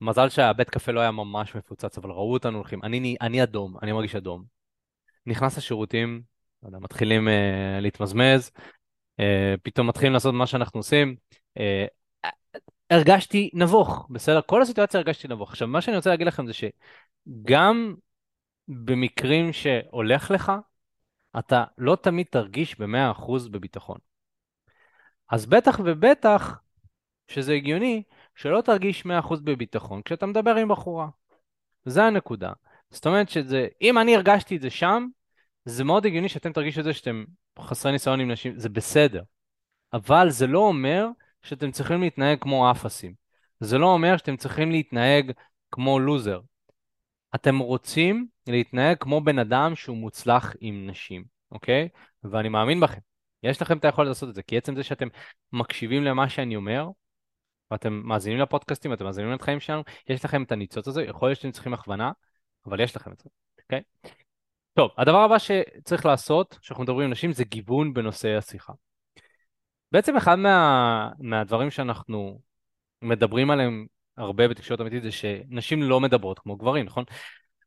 [0.00, 2.82] מזל שהבית קפה לא היה ממש מפוצץ, אבל ראו אותנו הולכים.
[2.82, 4.44] אני, אני אדום, אני מרגיש אדום.
[5.26, 6.22] נכנס לשירותים,
[6.62, 8.50] לא מתחילים uh, להתמזמז,
[9.20, 9.22] uh,
[9.62, 11.16] פתאום מתחילים לעשות מה שאנחנו עושים.
[11.58, 11.62] Uh,
[12.90, 14.40] הרגשתי נבוך, בסדר?
[14.46, 15.50] כל הסיטואציה הרגשתי נבוך.
[15.50, 17.94] עכשיו, מה שאני רוצה להגיד לכם זה שגם
[18.68, 20.52] במקרים שהולך לך,
[21.38, 23.98] אתה לא תמיד תרגיש ב-100% בביטחון.
[25.30, 26.60] אז בטח ובטח
[27.28, 28.02] שזה הגיוני
[28.38, 29.08] שלא תרגיש 100%
[29.44, 31.08] בביטחון כשאתה מדבר עם בחורה.
[31.84, 32.52] זה הנקודה.
[32.90, 35.06] זאת אומרת שזה, אם אני הרגשתי את זה שם,
[35.64, 37.24] זה מאוד הגיוני שאתם תרגישו את זה שאתם
[37.58, 39.22] חסרי ניסיון עם נשים, זה בסדר.
[39.92, 41.06] אבל זה לא אומר
[41.42, 43.14] שאתם צריכים להתנהג כמו אפסים.
[43.60, 45.32] זה לא אומר שאתם צריכים להתנהג
[45.70, 46.40] כמו לוזר.
[47.34, 51.88] אתם רוצים להתנהג כמו בן אדם שהוא מוצלח עם נשים, אוקיי?
[52.24, 53.00] ואני מאמין בכם.
[53.42, 55.08] יש לכם את היכולת לעשות את זה, כי עצם זה שאתם
[55.52, 56.88] מקשיבים למה שאני אומר,
[57.70, 61.50] ואתם מאזינים לפודקאסטים, אתם מאזינים לחיים שלנו, יש לכם את הניצוץ הזה, יכול להיות שאתם
[61.50, 62.12] צריכים הכוונה,
[62.66, 63.30] אבל יש לכם את זה,
[63.62, 63.80] אוקיי?
[64.74, 68.72] טוב, הדבר הבא שצריך לעשות, כשאנחנו מדברים עם נשים, זה גיוון בנושא השיחה.
[69.92, 72.40] בעצם אחד מה, מהדברים שאנחנו
[73.02, 77.04] מדברים עליהם הרבה בתקשורת אמיתית זה שנשים לא מדברות כמו גברים, נכון?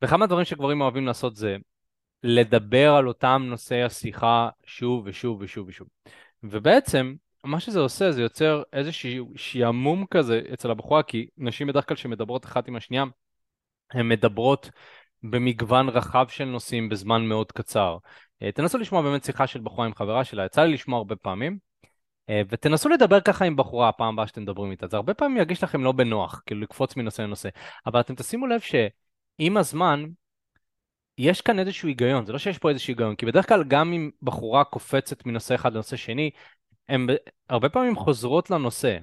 [0.02, 1.58] ואחד מהדברים שגברים אוהבים לעשות זה
[2.24, 5.88] לדבר על אותם נושאי השיחה שוב ושוב ושוב ושוב.
[6.44, 7.14] ובעצם,
[7.44, 12.46] מה שזה עושה זה יוצר איזשהו שעמום כזה אצל הבחורה, כי נשים בדרך כלל שמדברות
[12.46, 13.04] אחת עם השנייה,
[13.92, 14.70] הן מדברות
[15.24, 17.98] במגוון רחב של נושאים בזמן מאוד קצר.
[18.44, 21.58] אה, תנסו לשמוע באמת שיחה של בחורה עם חברה שלה, יצא לי לשמוע הרבה פעמים,
[22.30, 24.88] אה, ותנסו לדבר ככה עם בחורה הפעם הבאה שאתם מדברים איתה.
[24.88, 27.50] זה הרבה פעמים ירגיש לכם לא בנוח, כאילו לקפוץ מנושא לנושא,
[27.86, 30.06] אבל אתם תשימו לב שעם הזמן,
[31.18, 34.10] יש כאן איזשהו היגיון, זה לא שיש פה איזשהו היגיון, כי בדרך כלל גם אם
[34.22, 36.32] בחורה קופצת מנושא אחד לנושא שני,
[36.90, 37.08] הן
[37.50, 38.98] הרבה פעמים חוזרות לנושא.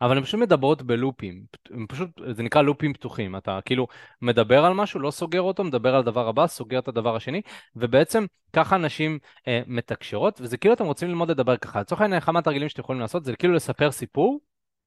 [0.00, 3.86] אבל הן פשוט מדברות בלופים, הם פשוט, זה נקרא לופים פתוחים, אתה כאילו
[4.22, 7.42] מדבר על משהו, לא סוגר אותו, מדבר על הדבר הבא, סוגר את הדבר השני,
[7.76, 11.80] ובעצם ככה אנשים אה, מתקשרות, וזה כאילו אתם רוצים ללמוד לדבר ככה.
[11.80, 14.40] לצורך העניין, אחד מהתרגילים שאתם יכולים לעשות זה כאילו לספר סיפור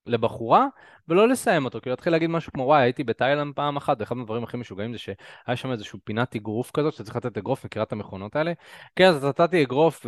[0.06, 0.68] לבחורה,
[1.08, 4.44] ולא לסיים אותו, כאילו להתחיל להגיד משהו כמו וואי, הייתי בתאילנד פעם אחת, ואחד מהדברים
[4.44, 7.92] הכי משוגעים זה שהיה שם איזשהו פינת אגרוף כזאת, שאתה צריך לתת אגרוף, מכירה את
[7.92, 8.54] המכונות האלה?
[8.96, 10.06] כן, אז נתתי אגרוף,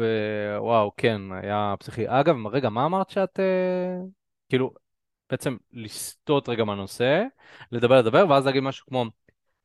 [0.58, 2.04] ווואו, כן, היה פסיכי.
[2.08, 3.40] אגב, רגע, מה אמרת שאת...
[3.40, 4.06] אה,
[4.50, 4.74] כאילו,
[5.30, 7.24] בעצם לסטות רגע מהנושא,
[7.72, 9.06] לדבר לדבר, ואז להגיד משהו כמו,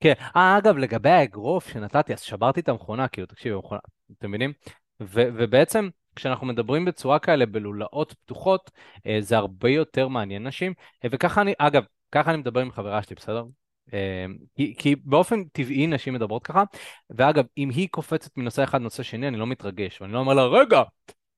[0.00, 3.80] כן, אה, אגב, לגבי האגרוף שנתתי, אז שברתי את המכונה, כאילו, תקשיב, המכונה,
[4.18, 4.52] אתם מבינים?
[5.00, 5.88] ו- ובעצם,
[6.20, 8.70] כשאנחנו מדברים בצורה כאלה בלולאות פתוחות,
[9.06, 10.72] אה, זה הרבה יותר מעניין נשים,
[11.04, 13.44] אה, וככה אני, אגב, ככה אני מדבר עם חברה שלי, בסדר?
[13.92, 16.62] אה, כי, כי באופן טבעי נשים מדברות ככה,
[17.10, 20.44] ואגב, אם היא קופצת מנושא אחד לנושא שני, אני לא מתרגש, ואני לא אומר לה,
[20.46, 20.82] רגע,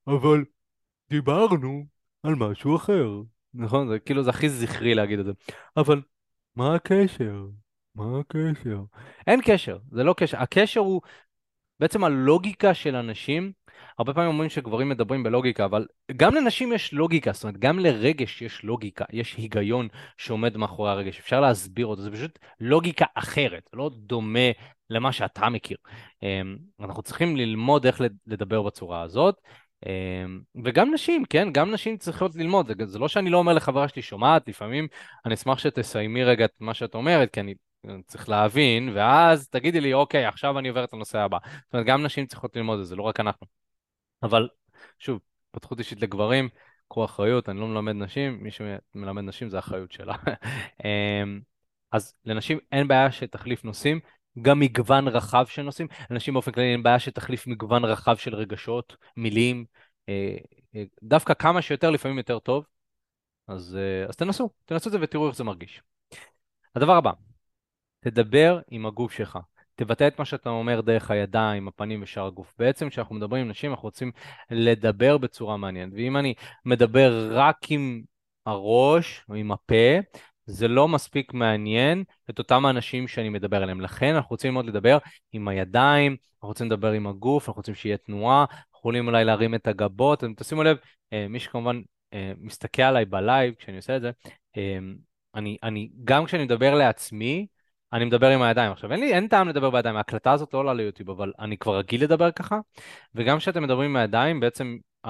[0.07, 0.43] אבל
[1.09, 1.85] דיברנו
[2.23, 3.09] על משהו אחר.
[3.53, 3.87] נכון?
[3.87, 5.31] זה כאילו זה הכי זכרי להגיד את זה.
[5.77, 6.01] אבל
[6.55, 7.45] מה הקשר?
[7.95, 8.79] מה הקשר?
[9.27, 10.37] אין קשר, זה לא קשר.
[10.37, 11.01] הקשר הוא
[11.79, 13.51] בעצם הלוגיקה של אנשים.
[13.99, 18.41] הרבה פעמים אומרים שגברים מדברים בלוגיקה, אבל גם לנשים יש לוגיקה, זאת אומרת, גם לרגש
[18.41, 23.91] יש לוגיקה, יש היגיון שעומד מאחורי הרגש, אפשר להסביר אותו, זה פשוט לוגיקה אחרת, לא
[23.95, 24.49] דומה
[24.89, 25.77] למה שאתה מכיר.
[26.23, 29.35] אמ, אנחנו צריכים ללמוד איך לדבר בצורה הזאת.
[29.85, 31.47] אמ, וגם נשים, כן?
[31.51, 32.71] גם נשים צריכות ללמוד.
[32.85, 34.87] זה, לא שאני לא אומר לחברה שלי, שומעת, לפעמים
[35.25, 37.53] אני אשמח שתסיימי רגע את מה שאת אומרת, כי אני
[38.07, 41.37] צריך להבין, ואז תגידי לי, אוקיי, עכשיו אני עובר את הנושא הבא.
[41.65, 43.62] זאת אומרת, גם נשים צריכות ללמוד את זה, לא רק אנחנו.
[44.23, 44.47] אבל,
[44.99, 45.19] שוב,
[45.51, 46.49] פתחות אישית לגברים,
[46.87, 50.15] קחו אחריות, אני לא מלמד נשים, מי שמלמד נשים זה האחריות שלה.
[50.83, 51.41] אמ,
[51.91, 53.99] אז לנשים אין בעיה שתחליף נושאים,
[54.41, 55.87] גם מגוון רחב של נושאים.
[56.09, 59.65] לאנשים באופן כללי אין בעיה שתחליף מגוון רחב של רגשות, מילים,
[60.09, 60.37] אה,
[60.75, 62.65] אה, דווקא כמה שיותר, לפעמים יותר טוב.
[63.47, 65.81] אז, אה, אז תנסו, תנסו את זה ותראו איך זה מרגיש.
[66.75, 67.11] הדבר הבא,
[67.99, 69.39] תדבר עם הגוף שלך.
[69.75, 72.53] תבטא את מה שאתה אומר דרך הידיים, הפנים ושאר הגוף.
[72.59, 74.11] בעצם כשאנחנו מדברים עם נשים, אנחנו רוצים
[74.51, 75.93] לדבר בצורה מעניינת.
[75.95, 76.33] ואם אני
[76.65, 78.03] מדבר רק עם
[78.45, 79.99] הראש או עם הפה,
[80.45, 83.81] זה לא מספיק מעניין את אותם האנשים שאני מדבר עליהם.
[83.81, 84.97] לכן אנחנו רוצים ללמוד לדבר
[85.31, 89.55] עם הידיים, אנחנו רוצים לדבר עם הגוף, אנחנו רוצים שיהיה תנועה, אנחנו יכולים אולי להרים
[89.55, 90.77] את הגבות, אתם תשימו לב,
[91.29, 91.81] מי שכמובן
[92.37, 94.11] מסתכל עליי בלייב כשאני עושה את זה,
[95.35, 97.47] אני, אני, גם כשאני מדבר לעצמי,
[97.93, 98.71] אני מדבר עם הידיים.
[98.71, 101.77] עכשיו, אין לי, אין טעם לדבר בידיים, ההקלטה הזאת לא עולה ליוטיוב, אבל אני כבר
[101.77, 102.59] רגיל לדבר ככה,
[103.15, 104.77] וגם כשאתם מדברים עם הידיים, בעצם
[105.07, 105.09] uh,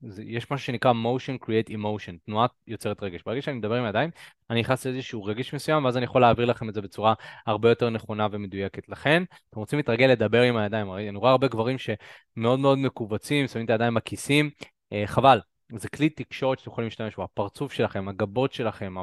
[0.00, 3.22] זה, יש משהו שנקרא motion create emotion, תנועה יוצרת רגש.
[3.22, 4.10] ברגע שאני מדבר עם הידיים,
[4.50, 7.14] אני נכנס לאיזשהו רגש מסוים, ואז אני יכול להעביר לכם את זה בצורה
[7.46, 8.88] הרבה יותר נכונה ומדויקת.
[8.88, 13.64] לכן, אתם רוצים להתרגל לדבר עם הידיים, אני רואה הרבה גברים שמאוד מאוד מכווצים, שמים
[13.64, 14.50] את הידיים בכיסים,
[14.94, 15.40] uh, חבל.
[15.76, 18.94] זה כלי תקשורת שאתם יכולים להשתמש בו, הפרצוף שלכם, הגבות שלכם,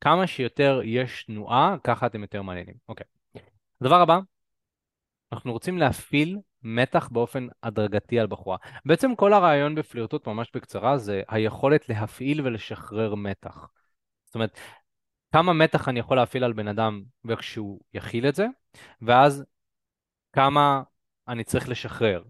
[0.00, 2.74] כמה שיותר יש תנועה, ככה אתם יותר מעניינים.
[2.88, 3.06] אוקיי.
[3.80, 4.18] הדבר הבא,
[5.32, 8.56] אנחנו רוצים להפעיל מתח באופן הדרגתי על בחורה.
[8.84, 13.68] בעצם כל הרעיון בפלירטוט, ממש בקצרה, זה היכולת להפעיל ולשחרר מתח.
[14.24, 14.58] זאת אומרת,
[15.32, 18.46] כמה מתח אני יכול להפעיל על בן אדם וכשהוא יכיל את זה,
[19.02, 19.44] ואז
[20.32, 20.82] כמה
[21.28, 22.22] אני צריך לשחרר.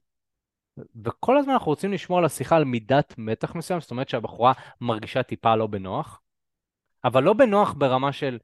[1.05, 5.23] וכל הזמן אנחנו רוצים לשמור על השיחה על מידת מתח מסוים, זאת אומרת שהבחורה מרגישה
[5.23, 6.21] טיפה לא בנוח,
[7.09, 8.39] אבל לא בנוח ברמה של,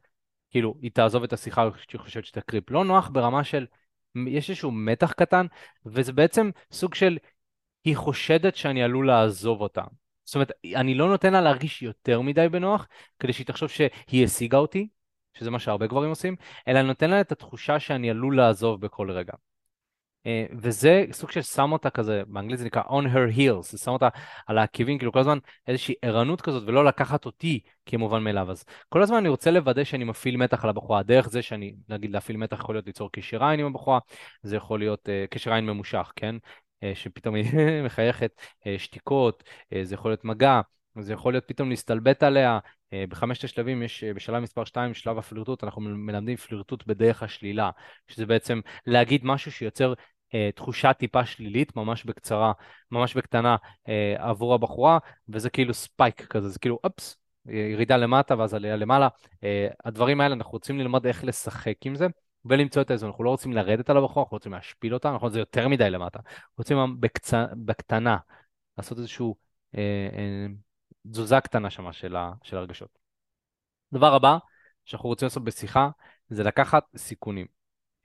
[0.51, 3.67] כאילו, היא תעזוב את השיחה כשהיא חושבת שאתה קריפ, לא נוח ברמה של,
[4.29, 5.47] יש איזשהו מתח קטן,
[5.87, 7.19] וזה בעצם סוג של,
[7.85, 9.83] היא חושדת שאני עלול לעזוב אותה.
[10.25, 12.89] זאת אומרת, אני לא נותן לה להרגיש יותר מדי בנוח,
[13.19, 14.89] כדי שהיא תחשוב שהיא השיגה אותי,
[15.35, 16.37] שזה מה שהרבה גברים עושים,
[16.69, 19.33] אלא אני נותן לה את התחושה שאני עלול לעזוב בכל רגע.
[20.27, 23.91] אה, וזה סוג של שם אותה כזה, באנגלית זה נקרא on her heels, זה שם
[23.91, 24.09] אותה
[24.47, 28.51] על העקיבים, כאילו כל הזמן איזושהי ערנות כזאת, ולא לקחת אותי כמובן מאליו.
[28.51, 32.11] אז כל הזמן אני רוצה לוודא שאני מפעיל מתח על הבחורה, דרך זה שאני, נגיד
[32.11, 33.99] להפעיל מתח יכול להיות ליצור קשר עין עם הבחורה,
[34.43, 36.37] זה יכול להיות uh, קשר עין ממושך, כן?
[36.37, 37.45] Uh, שפתאום היא
[37.87, 40.61] מחייכת, uh, שתיקות, uh, זה יכול להיות מגע,
[41.01, 42.59] זה יכול להיות פתאום להסתלבט עליה.
[43.09, 47.70] בחמשת השלבים יש, בשלב מספר 2, שלב הפלירטוט, אנחנו מלמדים פלירטוט בדרך השלילה,
[48.09, 49.95] שזה בעצם להגיד משהו שיוצר אה,
[50.55, 52.53] תחושה טיפה שלילית, ממש בקצרה,
[52.91, 53.57] ממש בקטנה,
[53.89, 57.16] אה, עבור הבחורה, וזה כאילו ספייק כזה, זה כאילו, אופס,
[57.47, 59.09] ירידה למטה ואז עלייה למעלה.
[59.45, 62.07] אה, הדברים האלה, אנחנו רוצים ללמוד איך לשחק עם זה.
[62.45, 65.30] ולמצוא את האיזון, אנחנו לא רוצים לרדת על הבחורה, אנחנו רוצים להשפיל אותה, נכון?
[65.30, 66.18] זה יותר מדי למטה.
[66.59, 67.35] רוצים בקצ...
[67.64, 68.16] בקטנה
[68.78, 69.26] לעשות איזושהי
[69.76, 70.47] אה, אה,
[71.11, 72.32] תזוזה קטנה שמה של, ה...
[72.43, 72.99] של הרגשות.
[73.93, 74.39] דבר הבא
[74.85, 75.89] שאנחנו רוצים לעשות בשיחה
[76.28, 77.47] זה לקחת סיכונים.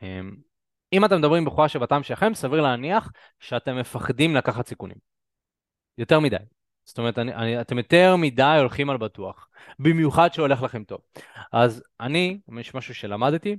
[0.04, 0.20] אה,
[0.94, 4.98] אם אתם מדברים בחורה שבטעם שלכם, סביר להניח שאתם מפחדים לקחת סיכונים.
[5.98, 6.38] יותר מדי.
[6.86, 11.00] זאת אומרת, אני, אני, אתם יותר מדי הולכים על בטוח, במיוחד שהולך לכם טוב.
[11.52, 13.56] אז אני, יש משהו שלמדתי,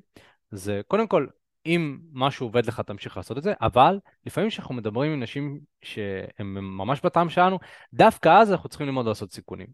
[0.50, 1.26] זה קודם כל,
[1.66, 6.46] אם משהו עובד לך, תמשיך לעשות את זה, אבל לפעמים כשאנחנו מדברים עם נשים שהן
[6.60, 7.58] ממש בטעם שלנו,
[7.92, 9.66] דווקא אז אנחנו צריכים ללמוד לעשות סיכונים.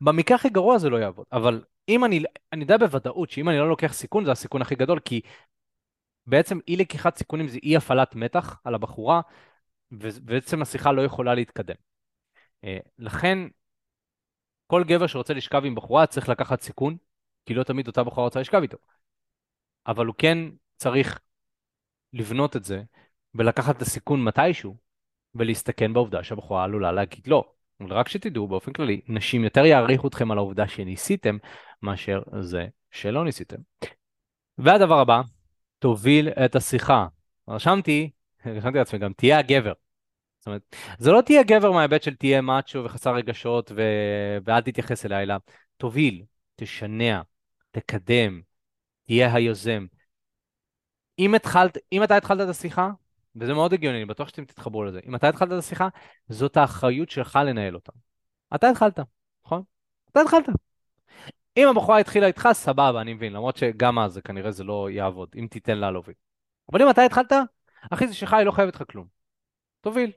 [0.00, 2.22] במקרה הכי גרוע זה לא יעבוד, אבל אם אני,
[2.52, 5.20] אני יודע בוודאות שאם אני לא לוקח סיכון, זה הסיכון הכי גדול, כי
[6.26, 9.20] בעצם אי לקיחת סיכונים זה אי הפעלת מתח על הבחורה,
[9.90, 11.74] ובעצם השיחה לא יכולה להתקדם.
[12.64, 13.38] אה, לכן,
[14.66, 16.96] כל גבר שרוצה לשכב עם בחורה צריך לקחת סיכון,
[17.46, 18.78] כי לא תמיד אותה בחורה רוצה לשכב איתו.
[19.86, 20.38] אבל הוא כן
[20.76, 21.20] צריך
[22.12, 22.82] לבנות את זה
[23.34, 24.76] ולקחת את הסיכון מתישהו,
[25.34, 27.52] ולהסתכן בעובדה שהבחורה עלולה להגיד לא.
[27.80, 31.36] אבל רק שתדעו, באופן כללי, נשים יותר יעריכו אתכם על העובדה שניסיתם,
[31.82, 33.56] מאשר זה שלא ניסיתם.
[34.58, 35.20] והדבר הבא,
[35.82, 37.06] תוביל את השיחה.
[37.48, 38.10] רשמתי,
[38.46, 39.72] רשמתי לעצמי גם, תהיה הגבר.
[40.38, 43.82] זאת אומרת, זה לא תהיה גבר מההיבט של תהיה מאצ'ו וחסר רגשות ו...
[44.44, 45.34] ואל תתייחס אליי, אלא
[45.76, 46.22] תוביל,
[46.56, 47.20] תשנע,
[47.70, 48.42] תקדם,
[49.06, 49.86] תהיה היוזם.
[51.18, 52.90] אם, התחלת, אם אתה התחלת את השיחה,
[53.36, 55.88] וזה מאוד הגיוני, אני בטוח שאתם תתחברו לזה, אם אתה התחלת את השיחה,
[56.28, 57.92] זאת האחריות שלך לנהל אותה.
[58.54, 58.98] אתה התחלת,
[59.44, 59.62] נכון?
[60.12, 60.71] אתה התחלת.
[61.56, 65.46] אם הבחורה התחילה איתך, סבבה, אני מבין, למרות שגם אז כנראה זה לא יעבוד, אם
[65.50, 66.14] תיתן לה להוביל.
[66.72, 67.32] אבל אם אתה התחלת,
[67.90, 69.06] אחי זה שלך, היא לא חייבת לך כלום.
[69.80, 70.10] תוביל.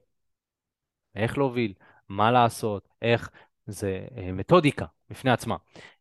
[1.16, 1.74] איך להוביל,
[2.10, 3.30] מה לעשות, איך,
[3.68, 5.56] זה אה, מתודיקה בפני עצמה.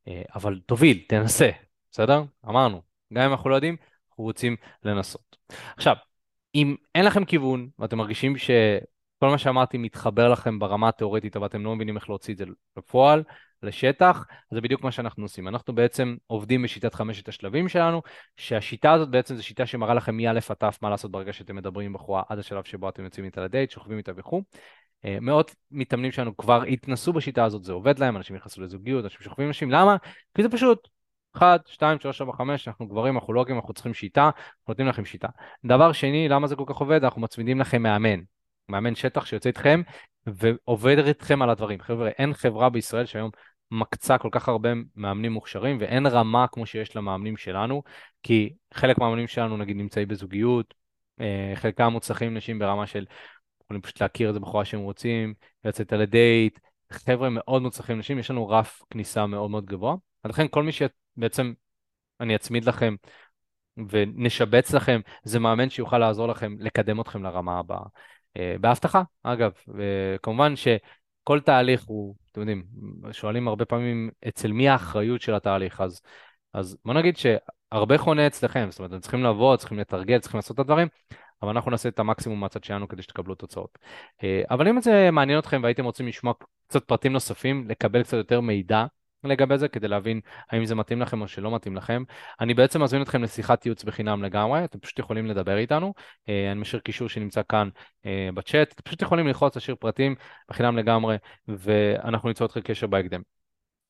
[0.08, 1.50] אה, אבל תוביל, תנסה,
[1.90, 2.22] בסדר?
[2.48, 2.82] אמרנו,
[3.12, 3.76] גם אם אנחנו לא יודעים,
[4.08, 5.36] אנחנו רוצים לנסות.
[5.76, 5.96] עכשיו,
[6.54, 8.38] אם אין לכם כיוון, ואתם מרגישים
[9.24, 12.44] שכל מה שאמרתי מתחבר לכם ברמה התיאורטית, אבל אתם לא מבינים איך להוציא את זה
[12.76, 13.22] לפועל,
[13.62, 15.48] לשטח, זה בדיוק מה שאנחנו עושים.
[15.48, 18.02] אנחנו בעצם עובדים בשיטת חמשת השלבים שלנו,
[18.36, 21.86] שהשיטה הזאת בעצם זו שיטה שמראה לכם מא' עד ת' מה לעשות ברגע שאתם מדברים
[21.86, 24.42] עם בחורה עד השלב שבו אתם יוצאים איתה לדייט, שוכבים איתה וכו'.
[25.04, 29.20] אה, מאות מתאמנים שלנו כבר התנסו בשיטה הזאת, זה עובד להם, אנשים נכנסו לזוגיות, אנשים
[29.20, 29.96] שוכבים עם נשים, למה?
[30.34, 30.88] כי זה פשוט.
[31.36, 34.88] 1, 2, 3, 4, 5, אנחנו גברים, אנחנו לא גברים, אנחנו צריכים שיטה, אנחנו נותנים
[34.88, 35.28] לכם שיטה.
[35.64, 37.04] דבר שני, למה זה כל כך עובד?
[37.04, 38.33] אנחנו מצמידים לכם מאמן.
[38.68, 39.82] מאמן שטח שיוצא איתכם
[40.26, 41.80] ועובד איתכם על הדברים.
[41.80, 43.30] חבר'ה, אין חברה בישראל שהיום
[43.70, 47.82] מקצה כל כך הרבה מאמנים מוכשרים, ואין רמה כמו שיש למאמנים שלנו,
[48.22, 50.74] כי חלק מהמאמנים שלנו נגיד נמצאים בזוגיות,
[51.20, 53.04] אה, חלקם מוצלחים נשים ברמה של
[53.64, 55.34] יכולים פשוט להכיר איזה בחורה שהם רוצים,
[55.64, 56.58] לצאת על הדייט,
[56.90, 59.94] חבר'ה מאוד מוצלחים נשים, יש לנו רף כניסה מאוד מאוד גבוה.
[60.24, 61.52] ולכן כל מי שבעצם
[62.20, 62.94] אני אצמיד לכם
[63.88, 67.84] ונשבץ לכם, זה מאמן שיוכל לעזור לכם לקדם אתכם לרמה הבאה.
[68.36, 72.64] אה, בהבטחה, אגב, וכמובן שכל תהליך הוא, אתם יודעים,
[73.12, 76.00] שואלים הרבה פעמים אצל מי האחריות של התהליך, אז,
[76.52, 80.54] אז בוא נגיד שהרבה חונה אצלכם, זאת אומרת, אתם צריכים לבוא, צריכים לתרגל, צריכים לעשות
[80.54, 80.88] את הדברים,
[81.42, 83.78] אבל אנחנו נעשה את המקסימום מהצד שלנו כדי שתקבלו תוצאות.
[84.24, 86.34] אה, אבל אם זה מעניין אתכם והייתם רוצים לשמוע
[86.68, 88.84] קצת פרטים נוספים, לקבל קצת יותר מידע
[89.26, 90.20] לגבי זה, כדי להבין
[90.50, 92.02] האם זה מתאים לכם או שלא מתאים לכם.
[92.40, 95.94] אני בעצם מזמין אתכם לשיחת ייעוץ בחינם לגמרי, אתם פשוט יכולים לדבר איתנו,
[96.28, 97.68] אה, אני משאיר קישור שנמצא כאן
[98.06, 100.14] אה, בצ'אט, אתם פשוט יכולים ללחוץ, להשאיר פרטים
[100.48, 101.16] בחינם לגמרי,
[101.48, 103.34] ואנחנו ניצור אתכם קשר בהקדם.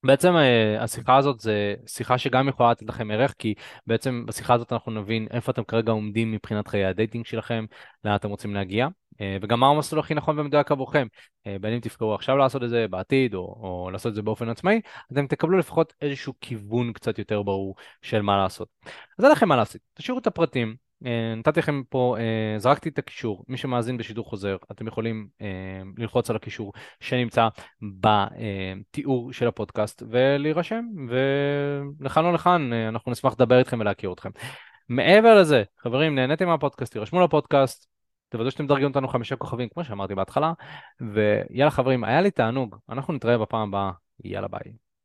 [0.05, 3.55] בעצם אה, השיחה הזאת זה שיחה שגם יכולה לתת לכם ערך, כי
[3.87, 7.65] בעצם בשיחה הזאת אנחנו נבין איפה אתם כרגע עומדים מבחינת חיי ה dating שלכם,
[8.05, 8.89] לאן אתם רוצים להגיע,
[9.21, 11.07] אה, וגם מה המסלול הכי נכון ומדויק עבורכם.
[11.47, 14.49] אה, בין אם תבחרו עכשיו לעשות את זה בעתיד, או, או לעשות את זה באופן
[14.49, 14.81] עצמאי,
[15.13, 18.69] אתם תקבלו לפחות איזשהו כיוון קצת יותר ברור של מה לעשות.
[19.19, 20.77] אז אין לכם מה לעשות, תשאירו את הפרטים,
[21.37, 25.47] נתתי לכם פה, אה, זרקתי את הקישור, מי שמאזין בשידור חוזר, אתם יכולים אה,
[25.97, 27.49] ללחוץ על הקישור שנמצא
[28.01, 34.31] בתיאור של הפודקאסט ולהירשם, ולכאן או לכאן אנחנו נשמח לדבר איתכם ולהכיר אתכם.
[34.89, 37.87] מעבר לזה, חברים, נהניתם מהפודקאסט, תירשמו לפודקאסט,
[38.29, 40.53] תוודאו שאתם מדרגים אותנו חמישה כוכבים, כמו שאמרתי בהתחלה,
[41.01, 43.91] ויאללה חברים, היה לי תענוג, אנחנו נתראה בפעם הבאה,
[44.25, 44.84] יאללה ביי.